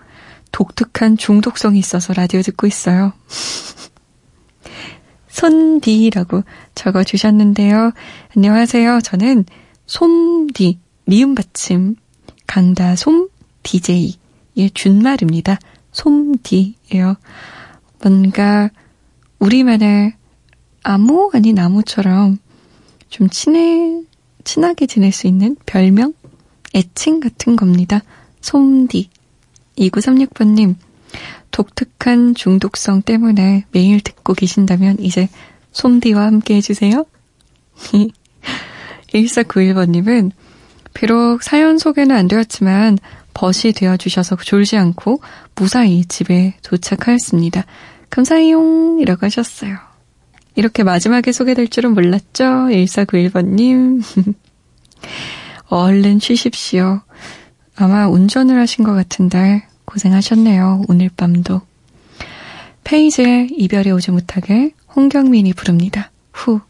독특한 0.53 1.17
중독성이 1.17 1.79
있어서 1.79 2.13
라디오 2.13 2.43
듣고 2.43 2.67
있어요. 2.67 3.13
손디라고 5.29 6.43
적어주셨는데요. 6.75 7.93
안녕하세요. 8.37 9.01
저는 9.01 9.45
솜디, 9.87 10.81
미음 11.07 11.35
받침, 11.35 11.97
강다솜 12.47 13.29
DJ, 13.63 14.19
의 14.57 14.71
준말입니다. 14.73 15.59
솜디예요. 15.93 17.17
뭔가 18.03 18.71
우리만의 19.39 20.15
암호 20.83 21.31
아닌 21.35 21.57
나무처럼 21.57 22.39
좀 23.09 23.29
친해, 23.29 24.03
친하게 24.45 24.87
지낼 24.87 25.13
수 25.13 25.27
있는 25.27 25.57
별명? 25.67 26.15
애칭 26.75 27.21
같은 27.21 27.57
겁니다. 27.57 28.03
솜디. 28.41 29.11
2936번님, 29.77 30.77
독특한 31.51 32.35
중독성 32.35 33.03
때문에 33.03 33.65
매일 33.73 34.01
듣고 34.01 34.35
계신다면 34.35 34.99
이제 35.01 35.29
솜디와 35.73 36.25
함께 36.25 36.57
해주세요. 36.57 37.05
1491번님은 39.13 40.31
비록 40.95 41.43
사연 41.43 41.79
소개는 41.79 42.15
안 42.15 42.29
되었지만 42.29 42.99
벗이 43.35 43.73
되어 43.75 43.97
주셔서 43.97 44.37
졸지 44.37 44.77
않고 44.77 45.21
무사히 45.55 46.05
집에 46.05 46.55
도착하였습니다. 46.63 47.65
감사해용 48.11 48.99
이라고 49.01 49.27
하셨어요. 49.27 49.77
이렇게 50.57 50.83
마지막에 50.83 51.33
소개될 51.33 51.69
줄은 51.69 51.95
몰랐죠? 51.95 52.45
1491번님. 52.45 54.03
얼른 55.69 56.19
쉬십시오. 56.19 57.01
아마 57.77 58.09
운전을 58.09 58.59
하신 58.59 58.85
것 58.85 58.93
같은데 58.95 59.67
고생하셨네요. 59.85 60.83
오늘 60.89 61.09
밤도. 61.17 61.63
페이지에 62.85 63.49
이별이 63.51 63.91
오지 63.93 64.11
못하게 64.11 64.73
홍경민이 64.95 65.55
부릅니다. 65.55 66.11
후. 66.33 66.61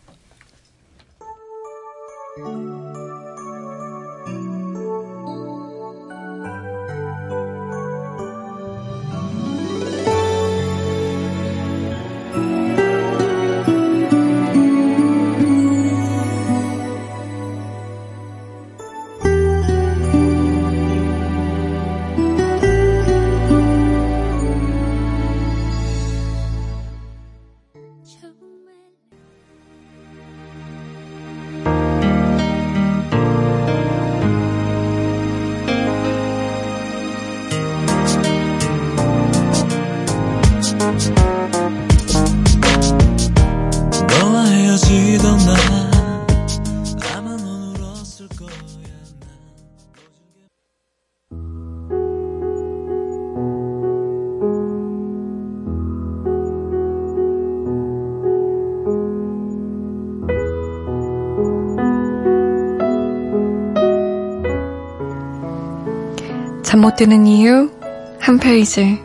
못 66.91 66.97
드는 66.97 67.25
이유? 67.25 67.71
한 68.19 68.39
페이지 68.39 68.99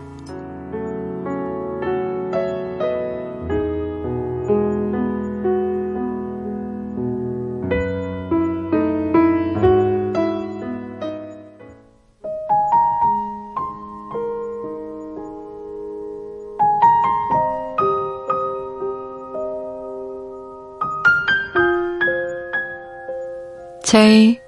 제이, 23.83 24.39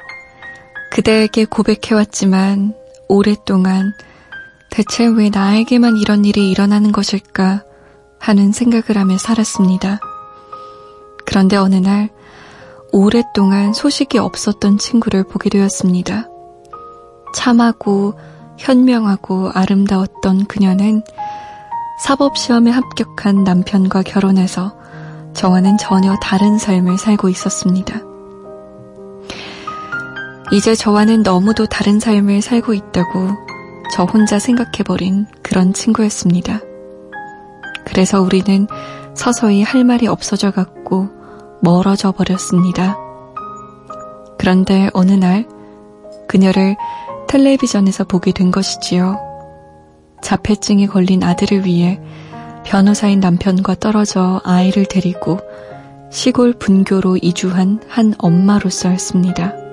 그대에게 0.92 1.46
고백해왔지만 1.46 2.87
오랫동안 3.08 3.94
대체 4.70 5.06
왜 5.06 5.30
나에게만 5.30 5.98
이런 5.98 6.26
일이 6.26 6.52
일어나는 6.52 6.92
것일까 6.92 7.64
하는 8.20 8.52
생각을 8.52 8.98
하며 8.98 9.18
살았습니다. 9.18 10.00
그런데 11.26 11.58
어느 11.58 11.76
날 11.76 12.10
오랫동안 12.92 13.74
소식이 13.74 14.18
없었던 14.18 14.78
친구를 14.78 15.24
보게 15.24 15.50
되었습니다. 15.50 16.28
참하고 17.36 18.18
현명하고 18.58 19.52
아름다웠던 19.54 20.46
그녀는 20.46 21.04
사법시험에 22.00 22.72
합격한 22.72 23.44
남편과 23.44 24.04
결혼해서 24.04 24.76
저와는 25.34 25.78
전혀 25.78 26.16
다른 26.22 26.58
삶을 26.58 26.98
살고 26.98 27.30
있었습니다. 27.30 28.07
이제 30.50 30.76
저와는 30.76 31.24
너무도 31.24 31.66
다른 31.66 32.00
삶을 32.00 32.42
살고 32.42 32.74
있다고 32.74 33.32
저 33.94 34.06
혼자 34.06 34.40
생각해버린 34.40 35.26
그런 35.44 35.74
친구였습니다. 35.74 36.62
그래서 37.86 38.22
우리는 38.22 38.68
서서히 39.14 39.62
할 39.62 39.84
말이 39.84 40.08
없어져 40.08 40.52
갔고 40.52 41.10
멀어져 41.62 42.14
버렸습니다. 42.14 42.98
그런데 44.38 44.90
어느 44.94 45.12
날 45.12 45.48
그녀를 46.30 46.78
텔레비전에서 47.28 48.06
보게 48.06 48.32
된 48.32 48.50
것이지요. 48.52 49.20
자폐증에 50.22 50.88
걸린 50.88 51.24
아들을 51.24 51.66
위해 51.66 52.00
변호사인 52.66 53.20
남편과 53.20 53.76
떨어져 53.76 54.42
아이를 54.46 54.86
데리고 54.86 55.40
시골 56.10 56.54
분교로 56.54 57.18
이주한 57.18 57.82
한 57.90 58.14
엄마로서였습니다. 58.18 59.67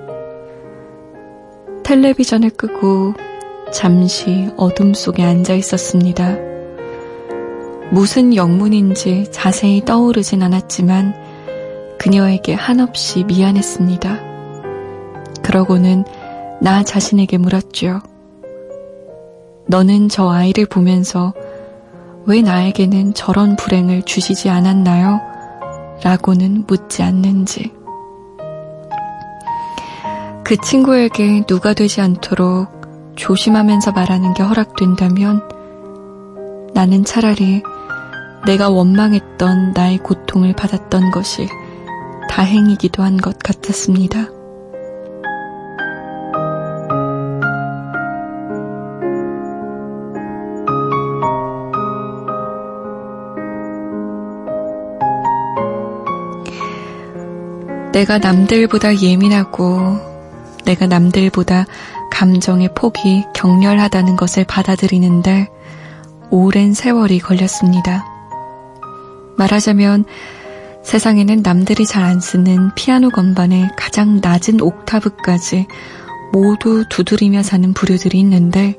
텔레비전을 1.85 2.49
끄고 2.49 3.13
잠시 3.71 4.49
어둠 4.57 4.95
속에 4.95 5.23
앉아 5.23 5.53
있었습니다. 5.53 6.35
무슨 7.91 8.35
영문인지 8.35 9.27
자세히 9.31 9.85
떠오르진 9.85 10.41
않았지만 10.41 11.13
그녀에게 11.99 12.55
한없이 12.55 13.23
미안했습니다. 13.25 14.19
그러고는 15.43 16.05
나 16.59 16.81
자신에게 16.81 17.37
물었죠. 17.37 18.01
너는 19.67 20.09
저 20.09 20.27
아이를 20.27 20.65
보면서 20.65 21.35
왜 22.25 22.41
나에게는 22.41 23.13
저런 23.13 23.55
불행을 23.55 24.01
주시지 24.01 24.49
않았나요? 24.49 25.21
라고는 26.03 26.63
묻지 26.65 27.03
않는지. 27.03 27.71
그 30.45 30.57
친구에게 30.57 31.43
누가 31.47 31.73
되지 31.73 32.01
않도록 32.01 32.67
조심하면서 33.15 33.93
말하는 33.93 34.35
게 34.35 34.43
허락된다면 34.43 35.41
나는 36.75 37.03
차라리 37.03 37.63
내가 38.45 38.69
원망했던 38.69 39.71
나의 39.73 39.97
고통을 39.97 40.53
받았던 40.53 41.09
것이 41.09 41.47
다행이기도 42.29 43.01
한 43.01 43.17
것 43.17 43.39
같았습니다. 43.39 44.27
내가 57.93 58.19
남들보다 58.19 59.01
예민하고 59.01 60.14
내가 60.65 60.87
남들보다 60.87 61.65
감정의 62.11 62.69
폭이 62.75 63.25
격렬하다는 63.33 64.15
것을 64.15 64.45
받아들이는데 64.45 65.49
오랜 66.31 66.73
세월이 66.73 67.19
걸렸습니다. 67.19 68.05
말하자면 69.37 70.05
세상에는 70.83 71.41
남들이 71.41 71.85
잘 71.85 72.03
안 72.03 72.19
쓰는 72.19 72.73
피아노 72.75 73.09
건반의 73.09 73.69
가장 73.75 74.19
낮은 74.21 74.61
옥타브까지 74.61 75.67
모두 76.31 76.85
두드리며 76.89 77.43
사는 77.43 77.73
부류들이 77.73 78.19
있는데 78.19 78.75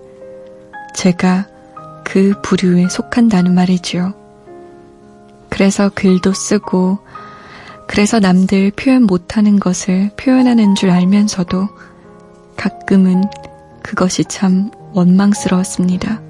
제가 0.95 1.47
그 2.05 2.35
부류에 2.43 2.89
속한다는 2.89 3.55
말이지요. 3.55 4.15
그래서 5.49 5.91
글도 5.95 6.33
쓰고 6.33 6.99
그래서 7.87 8.19
남들 8.19 8.73
표현 8.73 9.05
못하는 9.05 9.59
것을 9.59 10.11
표현하는 10.17 10.75
줄 10.75 10.91
알면서도 10.91 11.69
가끔은 12.57 13.25
그것이 13.83 14.25
참 14.25 14.71
원망스러웠습니다. 14.93 16.21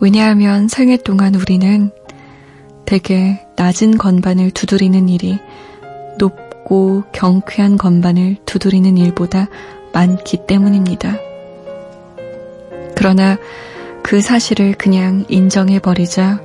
왜냐하면 0.00 0.68
생애 0.68 0.96
동안 0.96 1.34
우리는 1.34 1.90
되게 2.84 3.44
낮은 3.56 3.98
건반을 3.98 4.52
두드리는 4.52 5.08
일이 5.08 5.38
높고 6.18 7.04
경쾌한 7.12 7.76
건반을 7.76 8.36
두드리는 8.46 8.96
일보다 8.96 9.48
많기 9.92 10.46
때문입니다. 10.46 11.18
그러나 12.94 13.36
그 14.02 14.20
사실을 14.20 14.74
그냥 14.74 15.24
인정해버리자 15.28 16.40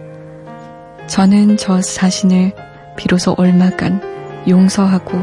저는 1.07 1.57
저 1.57 1.79
자신을 1.81 2.53
비로소 2.95 3.33
얼마간 3.37 4.01
용서하고 4.47 5.17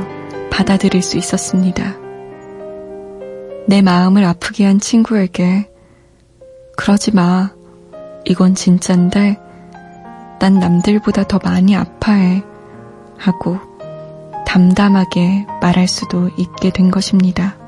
받아들일 0.51 1.03
수 1.03 1.19
있었습니다. 1.19 1.97
내 3.67 3.83
마음을 3.83 4.25
아프게 4.25 4.65
한 4.65 4.81
친구에게 4.81 5.71
그러지 6.77 7.15
마. 7.15 7.51
이건 8.25 8.55
진짠데 8.55 9.39
난 10.41 10.59
남들보다 10.59 11.29
더 11.29 11.39
많이 11.43 11.77
아파해. 11.77 12.43
하고 13.19 13.59
담담하게 14.47 15.47
말할 15.61 15.87
수도 15.87 16.31
있게 16.39 16.71
된 16.71 16.91
것입니다. 16.91 17.60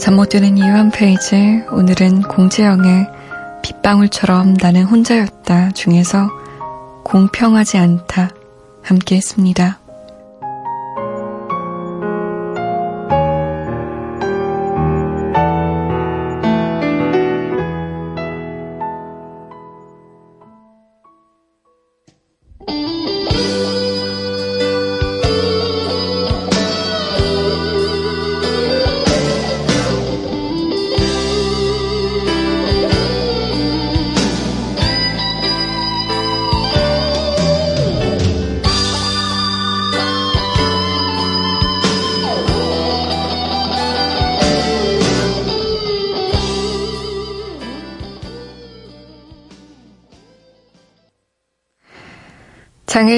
잠 0.00 0.16
못 0.16 0.30
드는 0.30 0.56
이유 0.56 0.64
한 0.64 0.90
페이지 0.90 1.62
오늘은 1.70 2.22
공재영의 2.22 3.06
빗방울처럼 3.62 4.54
나는 4.54 4.84
혼자였다 4.84 5.72
중에서 5.72 6.30
공평하지 7.04 7.76
않다 7.76 8.30
함께 8.82 9.16
했습니다. 9.16 9.79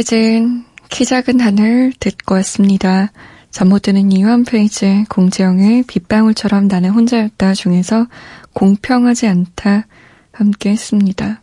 장혜진 0.02 0.64
키 0.90 1.04
작은 1.04 1.40
하늘 1.40 1.92
듣고 2.00 2.34
왔습니다. 2.36 3.12
잠 3.50 3.68
못 3.68 3.82
드는 3.82 4.10
이유 4.10 4.28
한 4.28 4.44
페이지 4.44 5.04
공지영의 5.08 5.84
빗방울처럼 5.84 6.66
나는 6.66 6.90
혼자였다 6.90 7.54
중에서 7.54 8.06
공평하지 8.52 9.28
않다 9.28 9.86
함께 10.32 10.70
했습니다. 10.70 11.40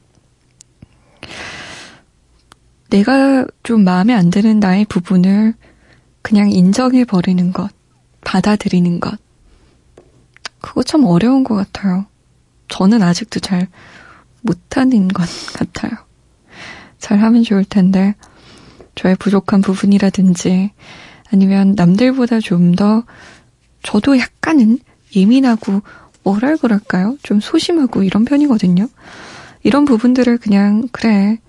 내가 2.90 3.46
좀 3.64 3.84
마음에 3.86 4.14
안 4.14 4.30
드는 4.30 4.60
나의 4.60 4.86
부분을 4.86 5.54
그냥 6.22 6.52
인정해 6.52 7.06
버리는 7.06 7.54
것, 7.54 7.70
받아들이는 8.22 9.00
것. 9.00 9.18
그거 10.60 10.84
참 10.84 11.06
어려운 11.06 11.46
것 11.46 11.56
같아요. 11.56 12.06
저는 12.68 13.04
아직도 13.04 13.40
잘 13.40 13.68
못하는 14.42 15.08
것 15.08 15.26
같아요. 15.54 15.92
잘 16.98 17.20
하면 17.20 17.44
좋을 17.44 17.64
텐데, 17.64 18.16
저의 19.00 19.16
부족한 19.16 19.62
부분이라든지, 19.62 20.72
아니면 21.32 21.74
남들보다 21.78 22.42
좀 22.42 22.76
더, 22.76 23.04
저도 23.82 24.20
약간은 24.20 24.80
예민하고, 25.16 25.82
뭐랄 26.24 26.58
그럴까요? 26.58 27.18
좀 27.24 27.40
소심하고 27.40 28.04
이런 28.04 28.26
편이거든요. 28.26 28.90
이런 29.64 29.86
부분들을 29.86 30.38
그냥, 30.40 30.90
그래. 30.92 31.40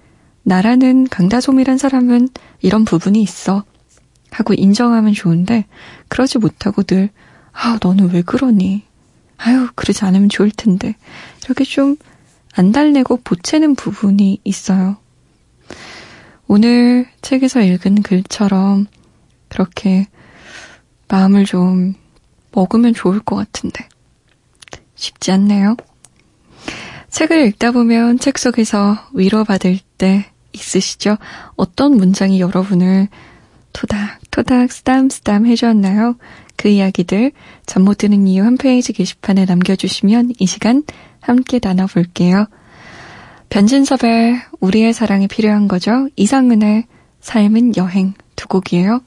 나라는 0.44 1.09
강다솜이란 1.09 1.76
사람은 1.76 2.28
이런 2.61 2.84
부분이 2.84 3.20
있어. 3.20 3.64
하고 4.30 4.55
인정하면 4.55 5.12
좋은데, 5.12 5.66
그러지 6.07 6.38
못하고 6.38 6.84
늘, 6.84 7.11
아, 7.51 7.80
너는 7.82 8.11
왜 8.12 8.22
그러니? 8.22 8.84
아유, 9.38 9.66
그러지 9.74 10.05
않으면 10.05 10.28
좋을 10.28 10.53
텐데. 10.53 10.94
이렇게 11.44 11.64
좀 11.64 11.96
안 12.55 12.72
달래고 12.72 13.20
보채는 13.22 13.74
부분이 13.74 14.40
있어요. 14.44 14.96
오늘 16.53 17.07
책에서 17.22 17.61
읽은 17.61 18.03
글처럼 18.03 18.88
그렇게 19.46 20.09
마음을 21.07 21.44
좀 21.44 21.94
먹으면 22.51 22.92
좋을 22.92 23.20
것 23.20 23.36
같은데. 23.36 23.88
쉽지 24.96 25.30
않네요. 25.30 25.76
책을 27.09 27.46
읽다 27.46 27.70
보면 27.70 28.18
책 28.18 28.36
속에서 28.36 28.98
위로받을 29.14 29.78
때 29.96 30.26
있으시죠? 30.53 31.18
어떤 31.55 31.96
문장이 31.96 32.40
여러분을 32.40 33.07
토닥토닥 33.72 34.72
쓰담쓰담 34.72 35.46
해주었나요? 35.46 36.16
그 36.57 36.66
이야기들 36.66 37.30
잠 37.64 37.84
못 37.84 37.98
드는 37.98 38.26
이유 38.26 38.42
한 38.42 38.57
페이지 38.57 38.92
게시판에 38.92 39.44
남겨주시면 39.44 40.32
이 40.40 40.46
시간 40.46 40.82
함께 41.20 41.61
나눠볼게요. 41.62 42.46
변진섭의 43.51 44.42
우리의 44.61 44.92
사랑이 44.92 45.26
필요한 45.26 45.66
거죠. 45.66 46.09
이상은의 46.16 46.84
삶은 47.20 47.76
여행 47.76 48.14
두 48.36 48.46
곡이에요. 48.46 49.01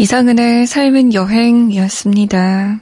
이상은의 0.00 0.66
삶은 0.66 1.12
여행이었습니다. 1.12 2.80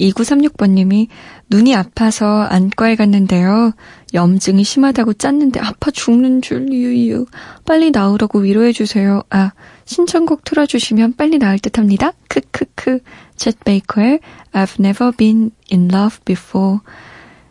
2936번님이 0.00 1.08
눈이 1.50 1.74
아파서 1.74 2.40
안과에 2.40 2.96
갔는데요. 2.96 3.72
염증이 4.14 4.64
심하다고 4.64 5.12
짰는데 5.12 5.60
아파 5.60 5.90
죽는 5.90 6.40
줄 6.40 6.72
유유. 6.72 7.26
빨리 7.66 7.90
나으라고 7.90 8.38
위로해주세요. 8.38 9.24
아, 9.28 9.52
신청곡 9.84 10.42
틀어주시면 10.44 11.16
빨리 11.16 11.36
나을 11.36 11.58
듯 11.58 11.76
합니다. 11.76 12.12
크크크. 12.28 13.00
챗 13.36 13.62
베이커의 13.62 14.20
I've 14.54 14.80
never 14.82 15.12
been 15.14 15.50
in 15.70 15.90
love 15.92 16.20
before. 16.24 16.78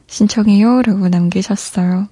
신청해요. 0.07 0.81
라고 0.81 1.07
남기셨어요. 1.07 2.07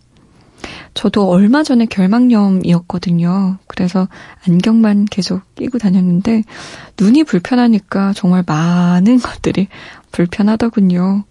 저도 0.94 1.30
얼마 1.30 1.64
전에 1.64 1.86
결막염이었거든요. 1.86 3.58
그래서 3.68 4.08
안경만 4.48 5.06
계속 5.06 5.42
끼고 5.56 5.78
다녔는데 5.78 6.44
눈이 7.00 7.26
불편하니까 7.26 8.14
정말 8.14 8.44
많은 8.46 9.20
것들이 9.20 9.68
불편하더군요. 10.12 11.26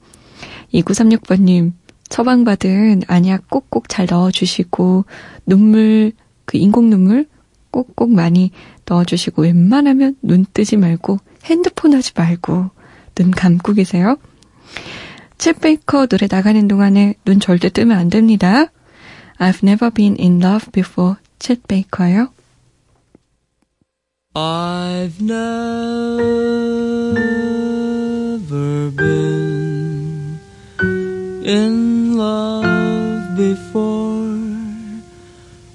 2936번님, 0.74 1.72
처방받은 2.08 3.02
안약 3.06 3.48
꼭꼭 3.48 3.88
잘 3.88 4.06
넣어주시고, 4.10 5.04
눈물, 5.46 6.12
그 6.44 6.58
인공 6.58 6.90
눈물 6.90 7.26
꼭꼭 7.70 8.12
많이 8.12 8.50
넣어주시고, 8.86 9.42
웬만하면 9.42 10.16
눈 10.20 10.44
뜨지 10.52 10.76
말고, 10.76 11.18
핸드폰 11.44 11.94
하지 11.94 12.12
말고, 12.14 12.70
눈 13.14 13.30
감고 13.30 13.72
계세요. 13.72 14.16
챗 15.38 15.60
베이커 15.60 16.06
노래 16.06 16.26
나가는 16.30 16.68
동안에 16.68 17.14
눈 17.24 17.40
절대 17.40 17.68
뜨면 17.68 17.96
안 17.96 18.10
됩니다. 18.10 18.66
I've 19.39 19.63
never 19.63 19.89
been 19.89 20.15
in 20.15 20.39
love 20.39 20.71
before. 20.71 21.17
챗 21.39 21.59
베이커요. 21.67 22.29
I've 24.35 25.19
never 25.21 25.39
been 28.91 30.39
in 31.43 32.17
love 32.17 33.35
before. 33.35 34.09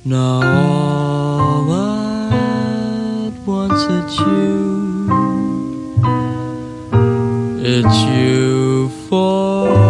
Now 0.04 0.42
all 0.42 1.72
at 1.72 3.32
once 3.46 3.82
it's 3.88 4.18
you. 4.18 5.10
It's 7.64 7.96
you 8.12 8.90
forevermore. 9.08 9.87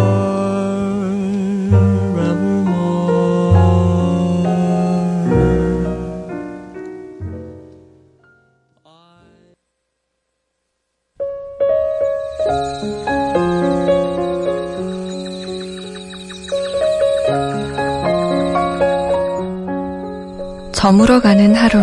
저물어가는 20.80 21.54
하루, 21.56 21.78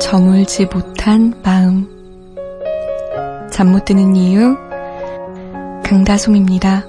저물지 0.00 0.66
못한 0.66 1.40
마음. 1.44 1.86
잠 3.52 3.70
못 3.70 3.84
드는 3.84 4.16
이유, 4.16 4.56
강다솜입니다. 5.84 6.84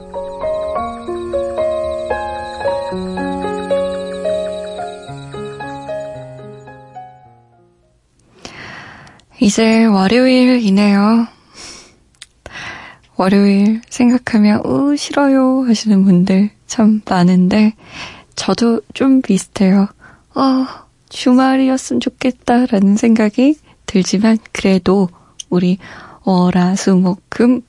이제 9.40 9.86
월요일이네요. 9.86 11.28
월요일 13.18 13.82
생각하면, 13.88 14.66
우, 14.66 14.98
싫어요 14.98 15.64
하시는 15.68 16.04
분들 16.04 16.50
참 16.66 17.02
많은데, 17.08 17.76
저도 18.36 18.82
좀 18.96 19.22
비슷해요. 19.22 19.88
어, 20.36 20.66
주말이었으면 21.10 22.00
좋겠다라는 22.00 22.96
생각이 22.98 23.56
들지만, 23.86 24.38
그래도 24.52 25.10
우리 25.50 25.78
월화수목금 26.24 27.62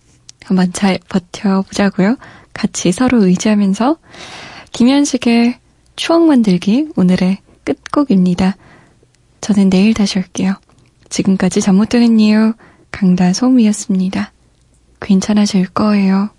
한번 0.44 0.72
잘 0.72 0.98
버텨보자고요. 1.08 2.16
같이 2.52 2.92
서로 2.92 3.24
의지하면서 3.24 3.96
김현식의 4.72 5.58
추억 5.96 6.22
만들기 6.22 6.88
오늘의 6.96 7.38
끝곡입니다. 7.64 8.56
저는 9.40 9.70
내일 9.70 9.94
다시 9.94 10.18
올게요. 10.18 10.54
지금까지 11.08 11.60
잠 11.60 11.76
못 11.76 11.88
드는 11.88 12.20
이유 12.20 12.54
강다솜이었습니다. 12.90 14.32
괜찮아질 15.00 15.68
거예요. 15.70 16.30